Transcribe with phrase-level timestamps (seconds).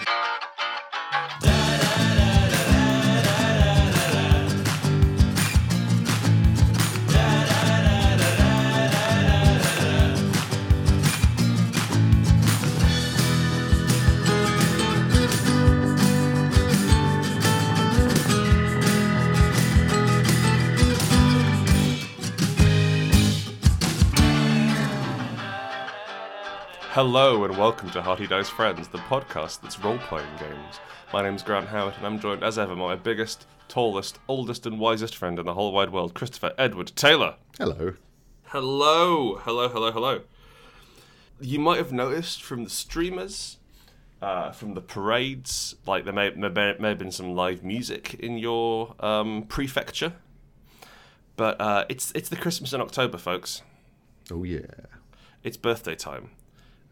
[0.00, 0.53] you.
[26.94, 30.78] Hello and welcome to Hearty Dice Friends, the podcast that's role playing games.
[31.12, 34.78] My name's Grant Howitt and I'm joined as ever by my biggest, tallest, oldest, and
[34.78, 37.34] wisest friend in the whole wide world, Christopher Edward Taylor.
[37.58, 37.94] Hello.
[38.44, 40.20] Hello, hello, hello, hello.
[41.40, 43.56] You might have noticed from the streamers,
[44.22, 48.38] uh, from the parades, like there may, may, may have been some live music in
[48.38, 50.12] your um, prefecture.
[51.34, 53.62] But uh, it's it's the Christmas in October, folks.
[54.30, 54.60] Oh yeah.
[55.42, 56.30] It's birthday time.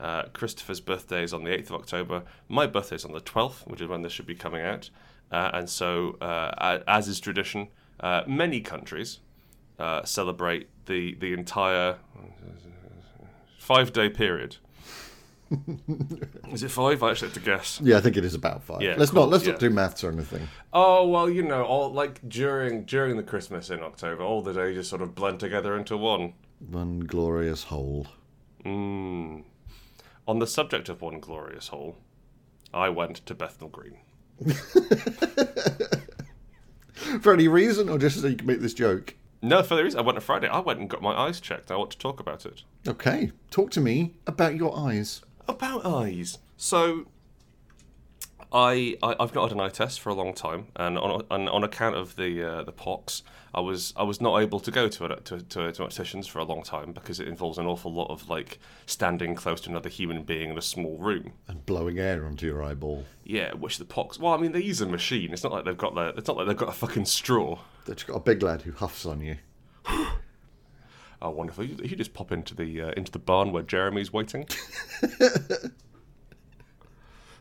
[0.02, 2.24] Uh, Christopher's birthday is on the 8th of October.
[2.48, 4.90] My birthday is on the 12th, which is when this should be coming out.
[5.30, 7.68] Uh, and so, uh, as is tradition,
[8.00, 9.20] uh, many countries
[9.78, 11.98] uh, celebrate the, the entire
[13.58, 14.56] five day period.
[16.50, 17.00] is it five?
[17.02, 17.80] I actually have to guess.
[17.80, 18.82] Yeah, I think it is about five.
[18.82, 19.52] Yeah, let's cool, not let's yeah.
[19.52, 20.48] not do maths or anything.
[20.72, 24.76] Oh well, you know, all like during during the Christmas in October, all the days
[24.76, 26.32] just sort of blend together into one.
[26.70, 28.06] One glorious whole.
[28.64, 29.44] Mm.
[30.26, 31.96] On the subject of one glorious hole,
[32.72, 33.98] I went to Bethnal Green.
[37.20, 39.14] For any reason, or just so you can make this joke?
[39.44, 40.46] No, for the reason I went on Friday.
[40.46, 41.72] I went and got my eyes checked.
[41.72, 42.62] I want to talk about it.
[42.86, 45.22] Okay, talk to me about your eyes.
[45.48, 46.38] About eyes.
[46.56, 47.06] So,
[48.52, 51.48] I, I I've not had an eye test for a long time, and on on,
[51.48, 53.22] on account of the uh, the pox,
[53.54, 56.38] I was I was not able to go to it to, to to opticians for
[56.38, 59.88] a long time because it involves an awful lot of like standing close to another
[59.88, 61.32] human being in a small room.
[61.48, 63.04] And blowing air onto your eyeball.
[63.24, 64.18] Yeah, which the pox.
[64.18, 65.32] Well, I mean, they use a machine.
[65.32, 66.14] It's not like they've got the.
[66.16, 67.58] It's not like they've got a fucking straw.
[67.86, 69.36] You got a big lad who huffs on you.
[71.24, 71.62] Oh, wonderful!
[71.62, 74.44] You, you just pop into the uh, into the barn where Jeremy's waiting.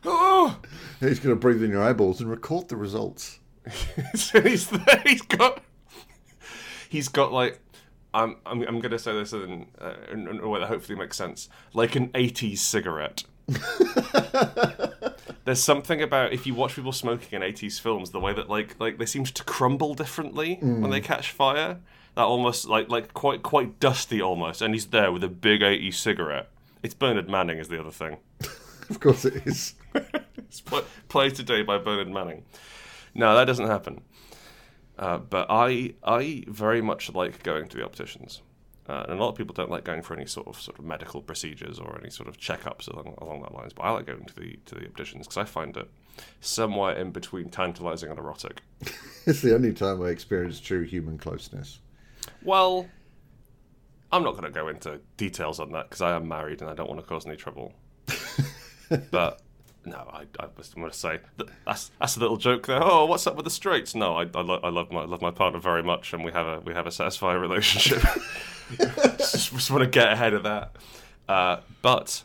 [0.04, 0.58] oh,
[1.00, 3.40] He's going to breathe in your eyeballs and record the results.
[4.14, 5.02] so he's there.
[5.06, 5.62] He's got.
[6.88, 7.60] He's got like.
[8.14, 11.16] I'm I'm, I'm gonna say this in, uh, in, in a way that hopefully makes
[11.16, 11.48] sense.
[11.72, 13.24] Like an '80s cigarette.
[15.44, 18.78] There's something about if you watch people smoking in 80s films, the way that like
[18.78, 21.78] like they seem to crumble differently when they catch fire.
[22.14, 25.94] That almost like like quite quite dusty almost, and he's there with a big 80s
[25.94, 26.48] cigarette.
[26.82, 28.18] It's Bernard Manning is the other thing.
[28.90, 29.74] Of course it is.
[30.52, 30.62] It's
[31.08, 32.44] played today by Bernard Manning.
[33.14, 34.02] No, that doesn't happen.
[34.98, 38.42] Uh, but I I very much like going to the opticians.
[38.86, 40.84] Uh, and a lot of people don't like going for any sort of sort of
[40.84, 43.72] medical procedures or any sort of checkups along, along that lines.
[43.72, 45.88] But I like going to the to the opticians because I find it
[46.40, 48.60] somewhere in between tantalizing and erotic.
[49.26, 51.80] it's the only time I experience true human closeness.
[52.42, 52.86] Well,
[54.10, 56.74] I'm not going to go into details on that because I am married and I
[56.74, 57.72] don't want to cause any trouble.
[59.10, 59.40] but
[59.84, 61.20] no, I, I was going to say
[61.66, 62.82] that's that's a little joke there.
[62.82, 63.94] Oh, what's up with the straights?
[63.94, 66.32] No, I, I, lo- I love my I love my partner very much, and we
[66.32, 68.02] have a we have a satisfying relationship.
[69.18, 70.76] just, just want to get ahead of that.
[71.28, 72.24] Uh, but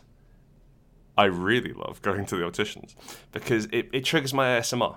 [1.16, 2.94] I really love going to the opticians
[3.32, 4.96] because it, it triggers my ASMR.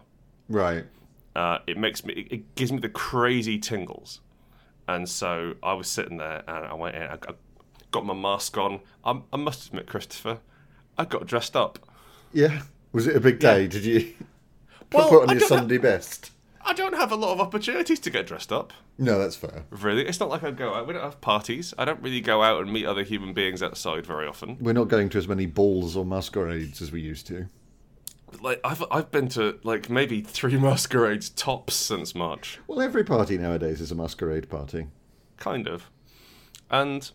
[0.49, 0.85] Right.
[1.35, 4.19] Uh, it makes me it, it gives me the crazy tingles
[4.87, 7.37] and so i was sitting there and i went in i got,
[7.91, 10.39] got my mask on I, I must admit christopher
[10.97, 11.79] i got dressed up
[12.33, 12.61] Yeah.
[12.91, 13.67] Was it a big day?
[13.67, 14.13] Did you
[14.93, 16.31] Well, put on I your Sunday best?
[16.63, 19.63] i don't have a lot of opportunities to get dressed up No, that's fair.
[19.71, 22.43] really it's not like i go out we don't have parties i don't really go
[22.43, 25.47] out and meet other human beings outside very often We're not going to as many
[25.47, 27.47] balls or masquerades as we used to.
[28.41, 33.39] like i've, I've been to like maybe three masquerades tops since march Well, every party
[33.39, 34.85] nowadays is a masquerade party.
[35.37, 35.89] kind of.
[36.69, 37.09] And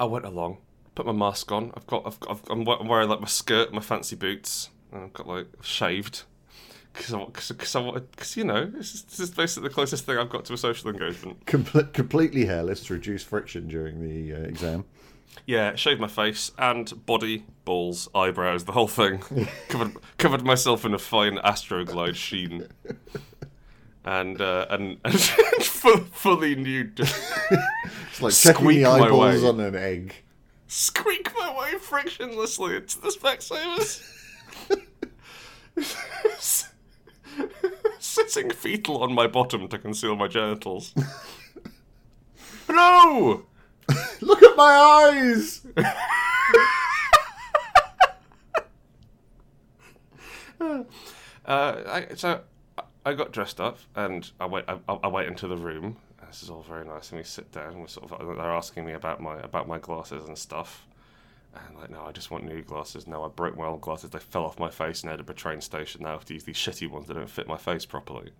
[0.00, 0.56] I went along,
[0.98, 1.70] put my mask on.
[1.76, 5.28] I've got, I've, I've, I'm wearing like my skirt, my fancy boots, and I've got
[5.28, 6.24] like shaved
[6.92, 10.06] because I, cause, cause I because you know, this is, this is basically the closest
[10.06, 11.46] thing I've got to a social engagement.
[11.46, 14.86] Com- completely hairless to reduce friction during the uh, exam.
[15.46, 19.22] Yeah, shaved my face and body, balls, eyebrows, the whole thing.
[19.68, 22.66] covered covered myself in a fine Astroglide sheen.
[24.04, 30.24] And uh, and, and fully nude, It's like checking the my eyeballs on an egg.
[30.68, 34.02] Squeak my way frictionlessly into the Specsavers.
[37.98, 40.94] Sitting fetal on my bottom to conceal my genitals.
[42.68, 43.46] no!
[44.20, 45.66] Look at my eyes!
[50.60, 50.84] uh,
[51.46, 52.40] I, so
[53.04, 54.68] I got dressed up and I went.
[54.68, 55.96] I, I went into the room.
[56.28, 57.10] This is all very nice.
[57.10, 57.72] And we sit down.
[57.72, 60.86] And we're sort of they're asking me about my about my glasses and stuff.
[61.54, 63.06] And like, no, I just want new glasses.
[63.06, 64.10] No, I broke my old glasses.
[64.10, 66.02] They fell off my face in Edinburgh train station.
[66.02, 68.30] Now I have to use these shitty ones that don't fit my face properly.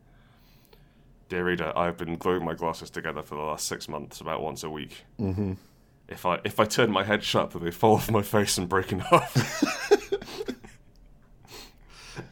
[1.29, 4.62] Dear reader, I've been gluing my glasses together for the last six months, about once
[4.62, 5.05] a week.
[5.19, 5.55] Mm-hmm.
[6.08, 8.93] If I if I turn my head sharp, they fall off my face and break
[8.93, 9.93] in half.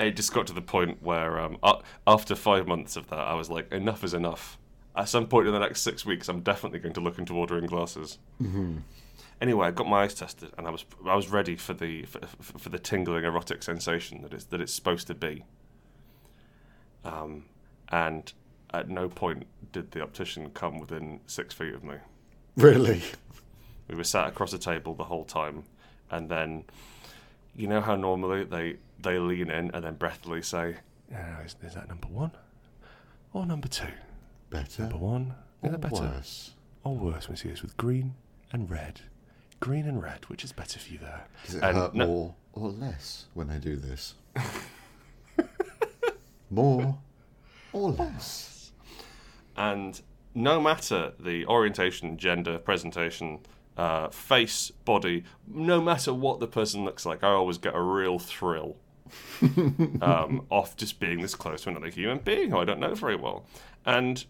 [0.01, 3.35] it just got to the point where um, uh, after five months of that, I
[3.35, 4.59] was like, enough is enough.
[4.97, 7.67] At some point in the next six weeks, I'm definitely going to look into ordering
[7.67, 8.19] glasses.
[8.43, 8.79] Mm-hmm.
[9.41, 12.21] Anyway, I got my eyes tested, and I was I was ready for the for,
[12.59, 15.45] for the tingling erotic sensation that it's that it's supposed to be.
[17.05, 17.45] Um,
[17.91, 18.33] and
[18.73, 21.97] at no point did the optician come within six feet of me.
[22.57, 23.03] Really?
[23.89, 25.65] We were sat across a table the whole time,
[26.11, 26.65] and then,
[27.55, 30.77] you know how normally they they lean in and then breathlessly say,
[31.11, 32.33] yeah, is, is that number one
[33.35, 33.93] or number two?
[34.51, 36.51] Better Number one, is or better worse?
[36.85, 37.29] or worse?
[37.29, 38.15] We see this with green
[38.53, 39.01] and red,
[39.61, 40.25] green and red.
[40.27, 41.27] Which is better for you there?
[41.45, 44.15] Does it And hurt no- more or less when I do this?
[46.51, 46.99] more
[47.73, 48.73] or less?
[49.57, 50.01] And
[50.35, 53.41] no matter the orientation, gender, presentation,
[53.77, 58.19] uh, face, body, no matter what the person looks like, I always get a real
[58.19, 58.77] thrill
[60.03, 63.17] um, off just being this close to another human being who I don't know very
[63.17, 63.45] well.
[63.85, 64.25] And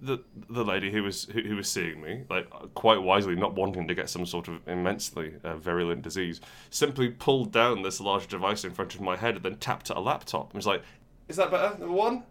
[0.00, 0.18] the
[0.50, 3.94] the lady who was who, who was seeing me, like quite wisely, not wanting to
[3.94, 6.40] get some sort of immensely uh, virulent disease,
[6.70, 9.96] simply pulled down this large device in front of my head and then tapped at
[9.96, 10.82] a laptop and was like,
[11.28, 11.78] "Is that better?
[11.78, 12.24] Number one,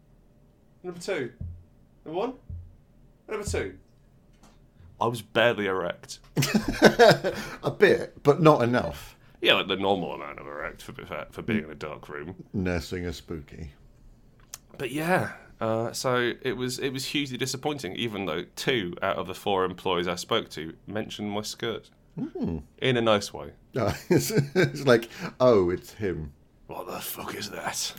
[0.83, 1.31] number two,
[2.05, 2.33] number one,
[3.27, 3.77] number two.
[5.01, 6.19] I was barely erect.
[7.63, 9.17] A bit, but not enough.
[9.41, 12.35] Yeah, like the normal amount of erect for for, for being in a dark room.
[12.53, 13.71] Nursing a spooky.
[14.77, 17.95] But yeah, uh, so it was it was hugely disappointing.
[17.95, 22.97] Even though two out of the four employees I spoke to mentioned my skirt in
[22.97, 23.51] a nice way.
[23.75, 25.09] Oh, it's, it's like,
[25.39, 26.33] oh, it's him.
[26.67, 27.93] What the fuck is that?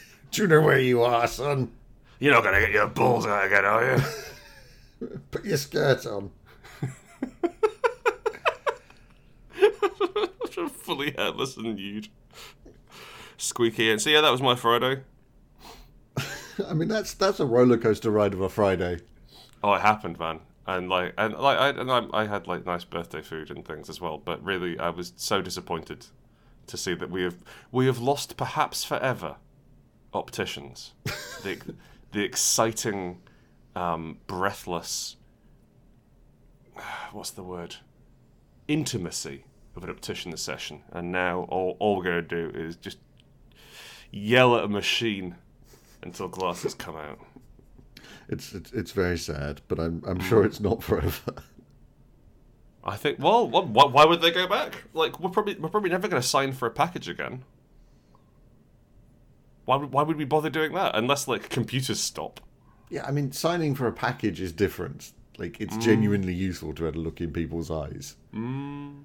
[0.30, 1.72] Do you know where you are, son?
[2.18, 5.10] You're not gonna get your balls out again, are you?
[5.30, 6.30] Put your skirt on.
[10.82, 12.08] Fully hairless and nude,
[13.36, 13.90] squeaky.
[13.90, 15.02] And so yeah, that was my Friday.
[16.68, 19.00] I mean, that's that's a roller coaster ride of a Friday.
[19.62, 20.40] Oh, it happened, man.
[20.66, 23.88] And like, and like, I, and I, I had like nice birthday food and things
[23.88, 24.18] as well.
[24.18, 26.06] But really, I was so disappointed
[26.66, 27.36] to see that we have
[27.72, 29.36] we have lost perhaps forever
[30.14, 30.92] opticians.
[31.42, 31.58] the
[32.12, 33.20] the exciting,
[33.74, 35.16] um, breathless.
[37.12, 37.76] What's the word?
[38.68, 39.44] Intimacy
[39.76, 42.98] of an optician session, and now all all we're going to do is just
[44.12, 45.36] yell at a machine
[46.02, 47.18] until glasses come out.
[48.28, 50.22] It's it's, it's very sad, but I'm I'm mm.
[50.22, 51.34] sure it's not forever.
[52.82, 53.18] I think.
[53.18, 54.84] Well, wh- wh- why would they go back?
[54.94, 57.44] Like, we're probably we're probably never going to sign for a package again.
[59.64, 62.40] Why would why would we bother doing that unless like computers stop?
[62.90, 65.12] yeah, I mean, signing for a package is different.
[65.38, 65.80] Like, it's mm.
[65.80, 68.16] genuinely useful to be able to look in people's eyes.
[68.34, 69.04] Mm.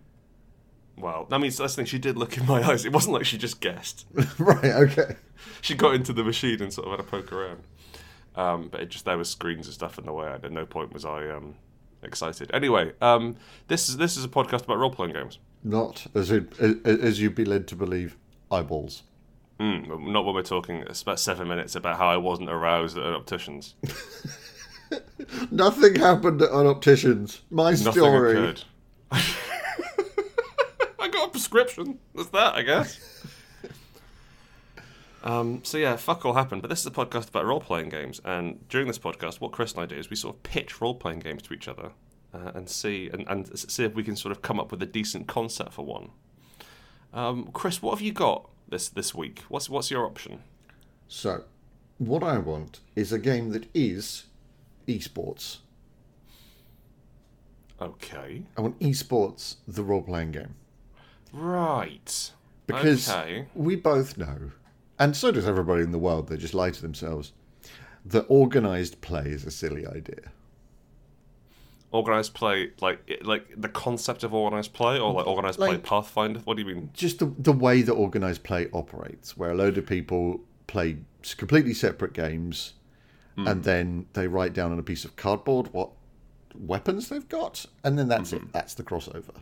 [0.97, 1.86] Well, I mean, that's the thing.
[1.86, 2.86] She did look in my eyes.
[2.86, 4.06] It wasn't like she just guessed.
[4.39, 4.63] right?
[4.63, 5.15] Okay.
[5.62, 7.63] She got into the machine and sort of had a poke around.
[8.36, 10.31] Um, but it just there was screens and stuff in the way.
[10.31, 11.55] And at no point was I um,
[12.03, 12.51] excited.
[12.53, 13.36] Anyway, um,
[13.67, 15.39] this is this is a podcast about role playing games.
[15.63, 18.17] Not as it, as, you'd be led to believe.
[18.51, 19.01] Eyeballs.
[19.60, 20.77] Mm, not when we're talking.
[20.81, 23.74] It's about seven minutes about how I wasn't aroused at an optician's.
[25.51, 27.41] Nothing happened on opticians.
[27.50, 28.31] My Nothing story.
[28.34, 28.63] occurred.
[29.12, 32.00] I got a prescription.
[32.15, 32.98] That's that, I guess.
[35.24, 36.62] um, so yeah, fuck all happened.
[36.62, 39.74] But this is a podcast about role playing games, and during this podcast, what Chris
[39.74, 41.92] and I do is we sort of pitch role playing games to each other
[42.34, 44.86] uh, and see and, and see if we can sort of come up with a
[44.86, 46.12] decent concept for one.
[47.13, 49.44] Um, Chris, what have you got this this week?
[49.50, 50.42] What's what's your option?
[51.10, 51.44] So,
[51.98, 54.27] what I want is a game that is
[54.88, 55.58] esports.
[57.82, 60.56] Okay, I want esports, the role playing game.
[61.36, 62.32] Right.
[62.68, 63.46] Because okay.
[63.54, 64.51] we both know,
[64.98, 67.32] and so does everybody in the world, they just lie to themselves,
[68.06, 70.32] that organised play is a silly idea.
[71.92, 76.39] Organized play, like like the concept of organized play, or like organized play Pathfinder.
[76.39, 76.89] What do you mean?
[76.94, 80.98] Just the, the way that organised play operates, where a load of people play
[81.38, 82.74] completely separate games
[83.36, 83.48] hmm.
[83.48, 85.92] and then they write down on a piece of cardboard what
[86.54, 88.42] weapons they've got, and then that's it.
[88.42, 88.50] Hmm.
[88.51, 89.36] That's the crossover.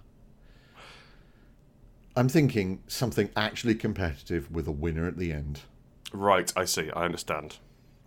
[2.16, 5.62] I'm thinking something actually competitive with a winner at the end.
[6.12, 6.92] Right, I see.
[6.92, 7.58] I understand.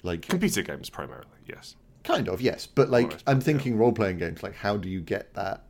[0.03, 1.75] Like Computer games primarily, yes.
[2.05, 3.43] kind of, yes, but like Almost, I'm yeah.
[3.45, 4.43] thinking role playing games.
[4.43, 5.65] Like how do you get that?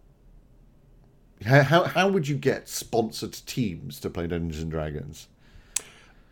[1.44, 5.28] How, how how would you get sponsored teams to play Dungeons and Dragons?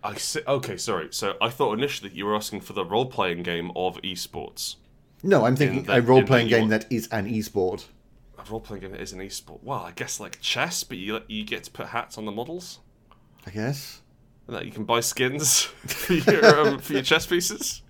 [0.02, 0.40] I see.
[0.46, 1.08] Okay, sorry.
[1.10, 4.76] So I thought initially you were asking for the role playing game of esports.
[5.22, 7.26] No, I'm thinking that- a role playing in that you game want- that is an
[7.30, 7.84] esport.
[8.50, 9.60] Role playing game that is an esport.
[9.62, 12.80] Well, I guess like chess, but you you get to put hats on the models.
[13.46, 14.00] I guess.
[14.46, 17.82] And that you can buy skins for your um, for your chess pieces.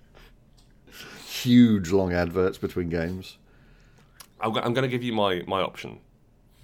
[1.27, 3.37] Huge long adverts between games.
[4.39, 5.99] I'm, go- I'm going to give you my my option.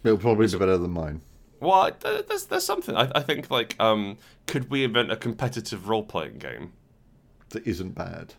[0.03, 1.21] It'll probably be better than mine.
[1.59, 2.95] Well, I- there's there's something.
[2.95, 4.17] I, I think like um,
[4.47, 6.73] could we invent a competitive role playing game
[7.49, 8.33] That isn't bad.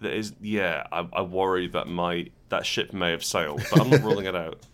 [0.00, 0.32] that is?
[0.40, 4.26] Yeah, I, I worry that my that ship may have sailed, but I'm not ruling
[4.26, 4.60] it out.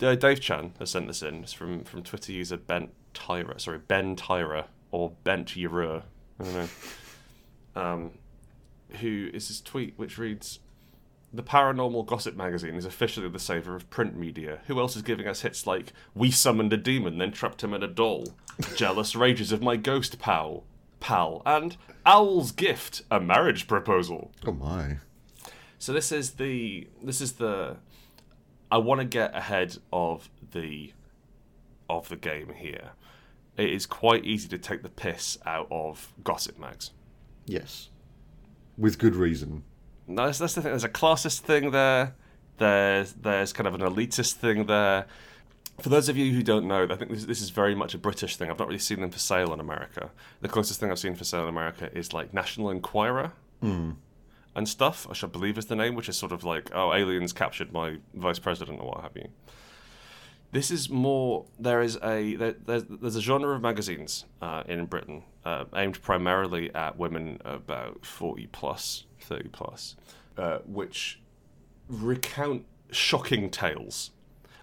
[0.00, 1.42] Uh, Dave Chan has sent this in.
[1.42, 3.60] It's from from Twitter user Ben Tyra.
[3.60, 6.04] Sorry, Ben Tyra or Bent Yura.
[6.40, 6.68] I don't know.
[7.82, 8.10] Um,
[9.00, 10.60] who is his tweet, which reads.
[11.30, 14.60] The paranormal gossip magazine is officially the savior of print media.
[14.66, 17.82] Who else is giving us hits like "We summoned a demon, then trapped him in
[17.82, 18.28] a doll,"
[18.76, 20.64] "Jealous rages of my ghost pal,"
[21.00, 21.76] "Pal," and
[22.06, 24.30] "Owl's gift," a marriage proposal.
[24.46, 24.98] Oh my.
[25.78, 27.76] So this is the this is the
[28.70, 30.92] I want to get ahead of the
[31.88, 32.90] of the game here.
[33.56, 36.92] It is quite easy to take the piss out of gossip mags.
[37.46, 37.88] Yes.
[38.76, 39.64] With good reason.
[40.06, 40.70] No, that's, that's the thing.
[40.70, 42.14] There's a classist thing there.
[42.58, 45.06] There's there's kind of an elitist thing there.
[45.80, 47.98] For those of you who don't know, I think this, this is very much a
[47.98, 48.50] British thing.
[48.50, 50.10] I've not really seen them for sale in America.
[50.40, 53.92] The closest thing I've seen for sale in America is like National Enquirer hmm.
[54.54, 57.32] And stuff, which I believe is the name, which is sort of like, oh, aliens
[57.32, 59.28] captured my vice president or what have you.
[60.50, 61.44] This is more.
[61.58, 66.00] There is a there, there's, there's a genre of magazines uh, in Britain uh, aimed
[66.00, 69.94] primarily at women about forty plus, thirty plus,
[70.38, 71.20] uh, which
[71.88, 74.10] recount shocking tales.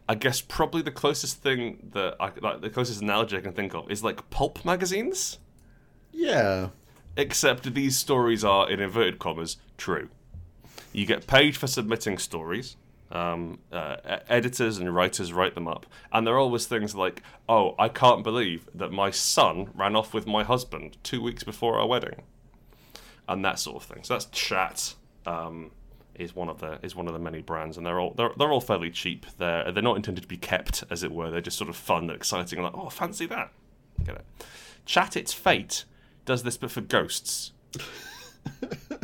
[0.10, 3.76] I guess probably the closest thing that I like the closest analogy I can think
[3.76, 5.38] of is like pulp magazines.
[6.12, 6.70] Yeah.
[7.18, 10.10] Except these stories are, in inverted commas, true.
[10.94, 12.78] You get paid for submitting stories.
[13.12, 17.88] Um, uh, editors and writers write them up, and they're always things like, "Oh, I
[17.88, 22.24] can't believe that my son ran off with my husband two weeks before our wedding,"
[23.28, 24.04] and that sort of thing.
[24.04, 24.96] So that's chat.
[25.26, 25.72] Um,
[26.16, 28.52] is one of the is one of the many brands, and they're all they're, they're
[28.52, 29.26] all fairly cheap.
[29.38, 31.30] They're they're not intended to be kept, as it were.
[31.30, 32.62] They're just sort of fun and exciting.
[32.62, 33.52] Like, oh, fancy that.
[34.04, 34.26] Get it?
[34.86, 35.86] Chat its fate
[36.26, 37.52] does this, but for ghosts.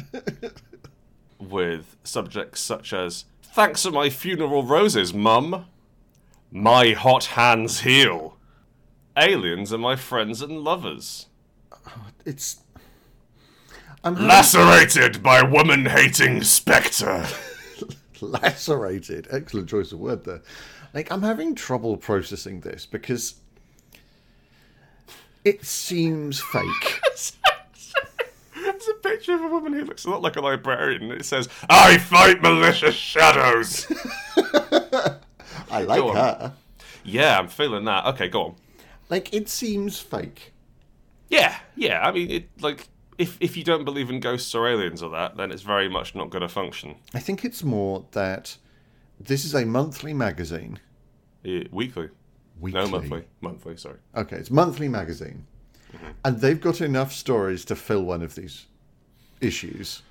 [1.40, 5.66] With subjects such as "Thanks for my funeral roses, Mum."
[6.52, 8.38] My hot hands heal.
[9.18, 11.28] Aliens are my friends and lovers.
[12.26, 12.62] It's.
[14.04, 17.26] I'm Lacerated by woman hating spectre.
[18.22, 19.28] lacerated.
[19.32, 20.42] Excellent choice of word there.
[20.94, 23.36] Like I'm having trouble processing this because
[25.44, 27.01] it seems fake.
[29.12, 32.42] Picture of a woman who looks a lot like a librarian, it says, I fight
[32.42, 33.86] malicious shadows.
[35.70, 36.16] I like Go on.
[36.16, 36.54] her.
[37.04, 38.06] yeah, I'm feeling that.
[38.06, 38.56] Okay, go on.
[39.10, 40.54] Like it seems fake.
[41.28, 42.08] Yeah, yeah.
[42.08, 42.88] I mean, it like
[43.18, 46.16] if if you don't believe in ghosts or aliens or that, then it's very much
[46.16, 46.96] not going to function.
[47.14, 48.56] I think it's more that
[49.20, 50.80] this is a monthly magazine.
[51.44, 52.08] Eh, weekly.
[52.62, 52.80] Weekly.
[52.82, 53.26] No, monthly.
[53.42, 53.98] Monthly, sorry.
[54.16, 55.48] Okay, it's monthly magazine,
[56.24, 58.68] and they've got enough stories to fill one of these
[59.42, 60.02] issues.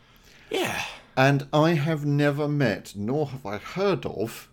[0.50, 0.82] Yeah.
[1.16, 4.48] And I have never met, nor have I heard of,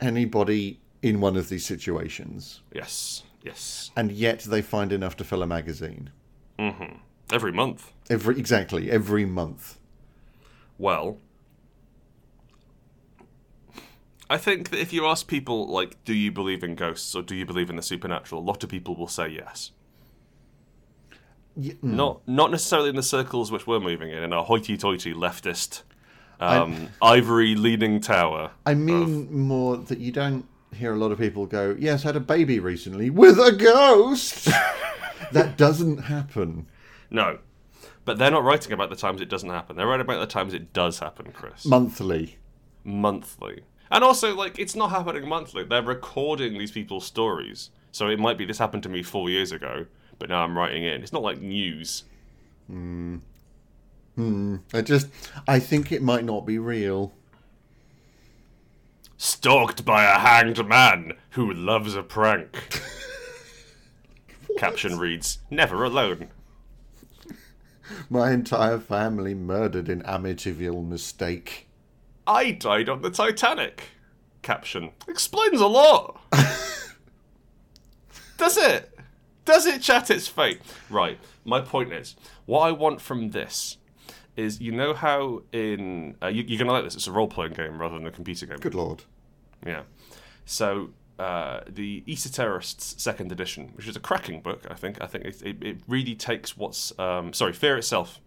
[0.00, 2.60] anybody in one of these situations.
[2.72, 3.22] Yes.
[3.42, 3.90] Yes.
[3.96, 6.10] And yet they find enough to fill a magazine.
[6.58, 6.96] Mm-hmm.
[7.32, 7.92] Every month.
[8.08, 9.78] Every exactly every month.
[10.78, 11.18] Well,
[14.30, 17.34] I think that if you ask people, like, do you believe in ghosts or do
[17.34, 19.72] you believe in the supernatural, a lot of people will say yes.
[21.56, 25.82] Y- Not not necessarily in the circles which we're moving in, in a hoity-toity leftist,
[26.40, 28.50] um, ivory-leaning tower.
[28.66, 32.20] I mean more that you don't hear a lot of people go, "Yes, had a
[32.20, 34.48] baby recently with a ghost."
[35.32, 36.66] that doesn't happen.
[37.10, 37.38] No.
[38.04, 39.76] But they're not writing about the times it doesn't happen.
[39.76, 41.64] They're writing about the times it does happen, Chris.
[41.64, 42.36] Monthly.
[42.82, 43.62] monthly.
[43.90, 45.64] And also, like, it's not happening monthly.
[45.64, 47.70] They're recording these people's stories.
[47.92, 49.86] So it might be this happened to me four years ago,
[50.18, 51.02] but now I'm writing in.
[51.02, 52.04] It's not like news.
[52.68, 53.18] hmm
[54.72, 55.08] I just
[55.46, 57.12] I think it might not be real.
[59.16, 62.80] Stalked by a hanged man who loves a prank.
[64.58, 66.28] Caption reads, "Never alone."
[68.08, 71.68] My entire family murdered in Amityville mistake.
[72.26, 73.90] I died on the Titanic.
[74.42, 76.20] Caption explains a lot.
[78.38, 78.93] Does it?
[79.44, 80.60] Does it chat its fate?
[80.88, 81.18] Right.
[81.44, 83.78] My point is, what I want from this
[84.36, 86.94] is, you know how in uh, you, you're gonna like this.
[86.94, 88.58] It's a role playing game rather than a computer game.
[88.58, 89.04] Good lord.
[89.66, 89.82] Yeah.
[90.44, 94.98] So uh, the Esoterrorists Second Edition, which is a cracking book, I think.
[95.00, 98.20] I think it, it, it really takes what's um, sorry, Fear itself.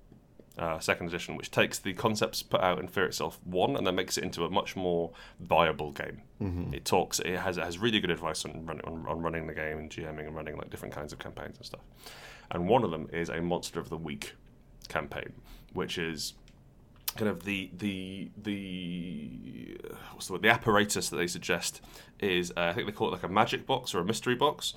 [0.57, 3.93] Uh, second edition, which takes the concepts put out in Fear itself one, and then
[3.93, 6.21] makes it into a much more viable game.
[6.73, 9.53] It talks, it has it has really good advice on, run, on on running the
[9.53, 11.81] game and GMing and running like different kinds of campaigns and stuff.
[12.49, 14.33] And one of them is a Monster of the Week
[14.87, 15.33] campaign,
[15.73, 16.33] which is
[17.15, 19.77] kind of the the the
[20.13, 20.41] what's the word?
[20.41, 21.81] The apparatus that they suggest
[22.19, 24.73] is uh, I think they call it like a magic box or a mystery box,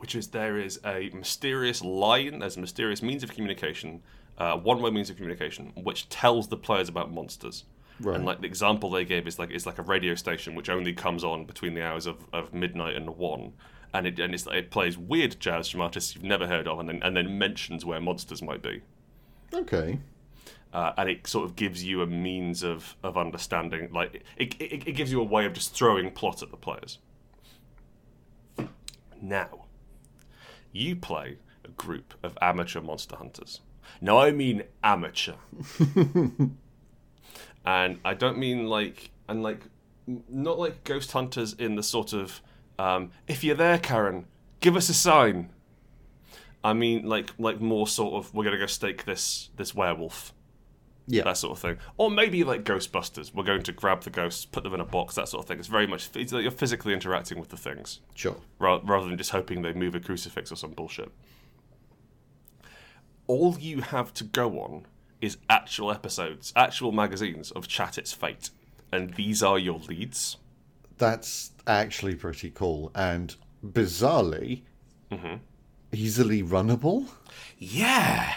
[0.00, 4.02] which is there is a mysterious line, there's a mysterious means of communication,
[4.38, 7.64] uh, one-way means of communication, which tells the players about monsters.
[8.00, 8.16] Right.
[8.16, 10.94] And like the example they gave is like is like a radio station which only
[10.94, 13.52] comes on between the hours of, of midnight and one.
[13.92, 16.88] And it and it's, it plays weird jazz from artists you've never heard of, and
[16.88, 18.80] then and then mentions where monsters might be
[19.52, 19.98] Okay.
[20.72, 23.90] uh, and it sort of gives you a means of, of understanding.
[23.92, 26.98] Like it, it, it gives you a way of just throwing plot at the players.
[29.20, 29.66] Now,
[30.72, 33.60] you play a group of amateur monster hunters.
[34.00, 35.34] Now, I mean amateur,
[37.64, 39.62] and I don't mean like and like
[40.28, 42.40] not like ghost hunters in the sort of
[42.78, 44.26] um, if you're there, Karen,
[44.60, 45.50] give us a sign.
[46.62, 50.32] I mean, like like more sort of we're gonna go stake this this werewolf
[51.10, 51.24] Yeah.
[51.24, 51.78] that sort of thing.
[51.96, 55.16] Or maybe like Ghostbusters, we're going to grab the ghosts, put them in a box,
[55.16, 55.58] that sort of thing.
[55.58, 58.36] It's very much it's like you're physically interacting with the things sure.
[58.58, 61.10] ra- rather than just hoping they move a crucifix or some bullshit.
[63.26, 64.86] All you have to go on
[65.20, 68.50] is actual episodes, actual magazines of Chat Its Fate,
[68.92, 70.36] and these are your leads.
[70.98, 74.62] That's actually pretty cool and bizarrely
[75.10, 75.36] mm-hmm.
[75.92, 77.08] easily runnable.
[77.58, 78.32] Yeah.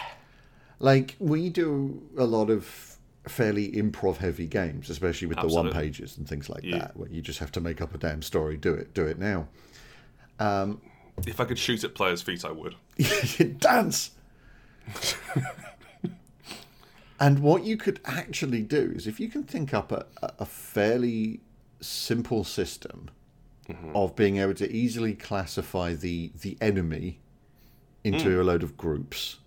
[0.84, 6.18] Like we do a lot of fairly improv heavy games, especially with the one pages
[6.18, 6.78] and things like Yeah.
[6.78, 9.18] that, where you just have to make up a damn story, do it, do it
[9.18, 9.48] now.
[10.38, 10.82] Um,
[11.26, 12.74] if I could shoot at players' feet, I would.
[13.60, 14.10] Dance.
[17.18, 20.44] and what you could actually do is if you can think up a, a- a
[20.44, 21.40] fairly
[21.80, 23.08] simple system
[23.70, 23.96] mm-hmm.
[23.96, 27.20] of being able to easily classify the the enemy
[28.04, 28.40] into hmm.
[28.40, 29.38] a load of groups.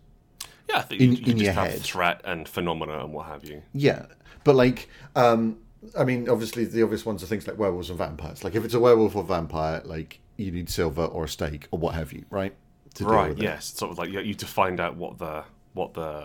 [0.77, 1.81] Yeah, I think In- you, you in just your have head.
[1.81, 3.61] threat and phenomena and what have you.
[3.73, 4.05] Yeah,
[4.43, 5.57] but like, um,
[5.97, 8.43] I mean, obviously the obvious ones are things like werewolves and vampires.
[8.43, 11.79] Like, if it's a werewolf or vampire, like you need silver or a stake or
[11.79, 12.53] what have you, right?
[12.99, 13.29] Right.
[13.29, 13.43] with it.
[13.43, 13.65] Yes.
[13.75, 16.23] Sort of like you, you to find out what the what the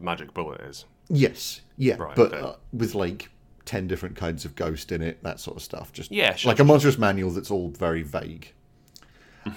[0.00, 0.84] magic bullet is.
[1.08, 1.62] Yes.
[1.76, 1.96] Yeah.
[1.96, 3.28] Right, but uh, with like
[3.64, 5.92] ten different kinds of ghost in it, that sort of stuff.
[5.92, 8.52] Just Yeah, sure, like a monstrous manual that's all very vague.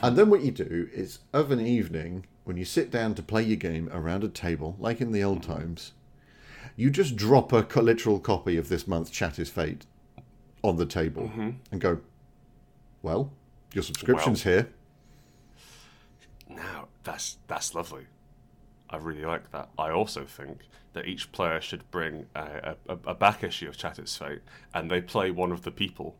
[0.01, 3.43] and then what you do is, of an evening, when you sit down to play
[3.43, 5.91] your game around a table, like in the old times,
[6.77, 9.85] you just drop a co- literal copy of this month's Chat It's Fate
[10.63, 11.49] on the table mm-hmm.
[11.71, 11.99] and go,
[13.01, 13.31] "Well,
[13.73, 14.69] your subscription's here."
[16.47, 18.05] Now that's that's lovely.
[18.89, 19.69] I really like that.
[19.77, 20.59] I also think
[20.93, 24.41] that each player should bring a, a, a back issue of Chat Its Fate,
[24.73, 26.15] and they play one of the people.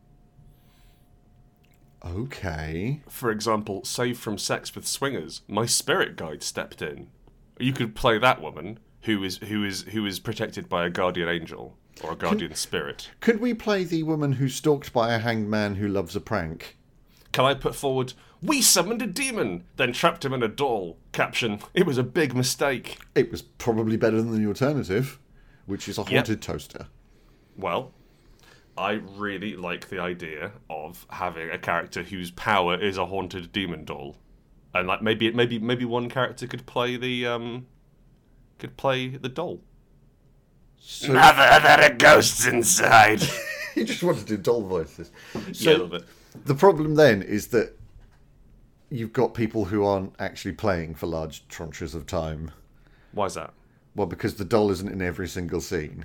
[2.14, 3.00] Okay.
[3.08, 7.08] For example, save from Sex with Swingers, my spirit guide stepped in.
[7.58, 11.28] You could play that woman who is who is who is protected by a guardian
[11.28, 13.10] angel or a guardian spirit.
[13.20, 16.76] Could we play the woman who's stalked by a hanged man who loves a prank?
[17.32, 18.12] Can I put forward?
[18.42, 20.98] We summoned a demon, then trapped him in a doll.
[21.12, 22.98] Caption: It was a big mistake.
[23.14, 25.18] It was probably better than the alternative,
[25.64, 26.86] which is a haunted toaster.
[27.56, 27.92] Well,
[28.78, 33.84] I really like the idea of having a character whose power is a haunted demon
[33.84, 34.16] doll,
[34.74, 37.66] and like maybe maybe maybe one character could play the um
[38.58, 39.60] could play the doll.
[40.78, 43.22] So Mother, there are ghosts inside.
[43.74, 45.10] you just want to do doll voices.
[45.34, 46.04] yeah, a So little bit.
[46.44, 47.76] the problem then is that
[48.90, 52.50] you've got people who aren't actually playing for large tranches of time.
[53.12, 53.52] Why is that?
[53.94, 56.04] Well, because the doll isn't in every single scene.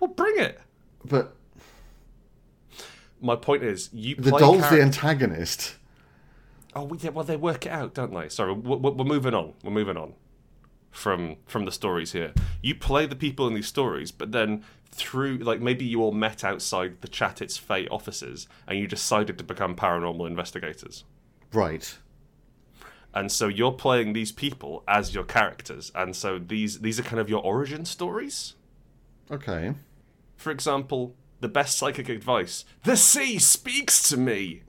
[0.00, 0.58] Well, bring it.
[1.04, 1.36] But
[3.26, 5.76] My point is, you the doll's the antagonist.
[6.74, 8.28] Oh, well, yeah, well, they work it out, don't they?
[8.28, 9.54] Sorry, we're, we're we're moving on.
[9.64, 10.14] We're moving on
[10.90, 12.32] from from the stories here.
[12.62, 16.44] You play the people in these stories, but then through, like, maybe you all met
[16.44, 21.04] outside the Chat Its Fate offices, and you decided to become paranormal investigators.
[21.52, 21.98] Right.
[23.14, 27.20] and so you're playing these people as your characters, and so these these are kind
[27.20, 28.54] of your origin stories.
[29.30, 29.74] Okay.
[30.36, 34.62] For example, the best psychic advice: the sea speaks to me.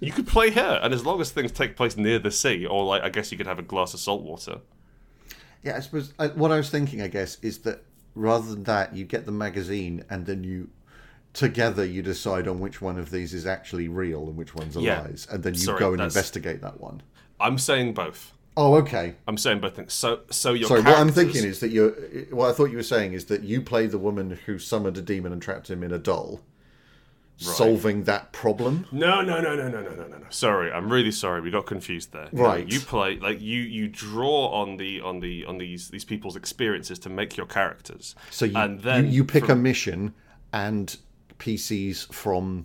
[0.00, 2.84] You could play her, and as long as things take place near the sea, or
[2.84, 4.60] like I guess you could have a glass of salt water.
[5.62, 7.82] Yeah, I suppose I, what I was thinking, I guess, is that
[8.14, 10.68] rather than that, you get the magazine and then you
[11.32, 14.80] together you decide on which one of these is actually real and which one's are
[14.80, 15.00] Yeah.
[15.02, 17.02] lies, and then you Sorry, go and that's- investigate that one.
[17.40, 18.32] I'm saying both.
[18.56, 19.14] Oh, okay.
[19.28, 19.92] I'm saying both things.
[19.92, 20.82] So, so your sorry.
[20.82, 20.98] Characters...
[20.98, 21.90] What I'm thinking is that you're.
[22.30, 25.02] What I thought you were saying is that you play the woman who summoned a
[25.02, 26.40] demon and trapped him in a doll,
[27.44, 27.56] right.
[27.56, 28.86] solving that problem.
[28.90, 30.26] No, no, no, no, no, no, no, no.
[30.30, 31.42] Sorry, I'm really sorry.
[31.42, 32.30] We got confused there.
[32.32, 32.66] Right.
[32.66, 36.36] No, you play like you you draw on the on the on these these people's
[36.36, 38.14] experiences to make your characters.
[38.30, 39.58] So you and then you, you pick from...
[39.58, 40.14] a mission
[40.54, 40.96] and
[41.38, 42.64] PCs from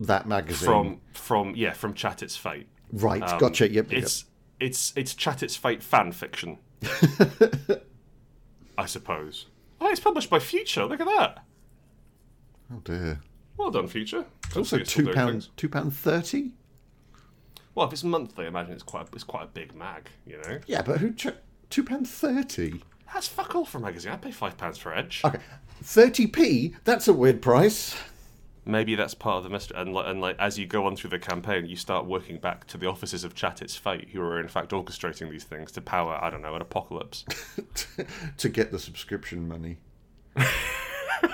[0.00, 2.66] that magazine from from yeah from Chat It's Fate.
[2.92, 3.22] Right.
[3.22, 3.70] Um, gotcha.
[3.70, 3.92] Yep.
[3.92, 4.22] It's.
[4.22, 4.27] Yep
[4.60, 6.58] it's it's Chat It's Fate fan fiction.
[8.78, 9.46] I suppose.
[9.80, 10.84] Oh, it's published by Future.
[10.84, 11.44] Look at that.
[12.72, 13.20] Oh dear.
[13.56, 14.24] Well done, Future.
[14.46, 16.52] It's also two pound two pound thirty.
[17.74, 20.08] Well, if it's monthly, I imagine it's quite it's quite a big mag.
[20.26, 21.28] You know, Yeah, but who ch-
[21.70, 22.82] two pound thirty?
[23.12, 24.12] that's fuck all for a magazine.
[24.12, 25.22] I pay five pounds for Edge.
[25.24, 25.38] Okay,
[25.82, 26.74] thirty p.
[26.84, 27.96] That's a weird price.
[28.68, 29.78] Maybe that's part of the mystery.
[29.80, 32.66] And, like- and like as you go on through the campaign, you start working back
[32.66, 35.80] to the offices of Chat It's Fate, who are in fact orchestrating these things to
[35.80, 37.24] power, I don't know, an apocalypse.
[38.36, 39.78] to get the subscription money.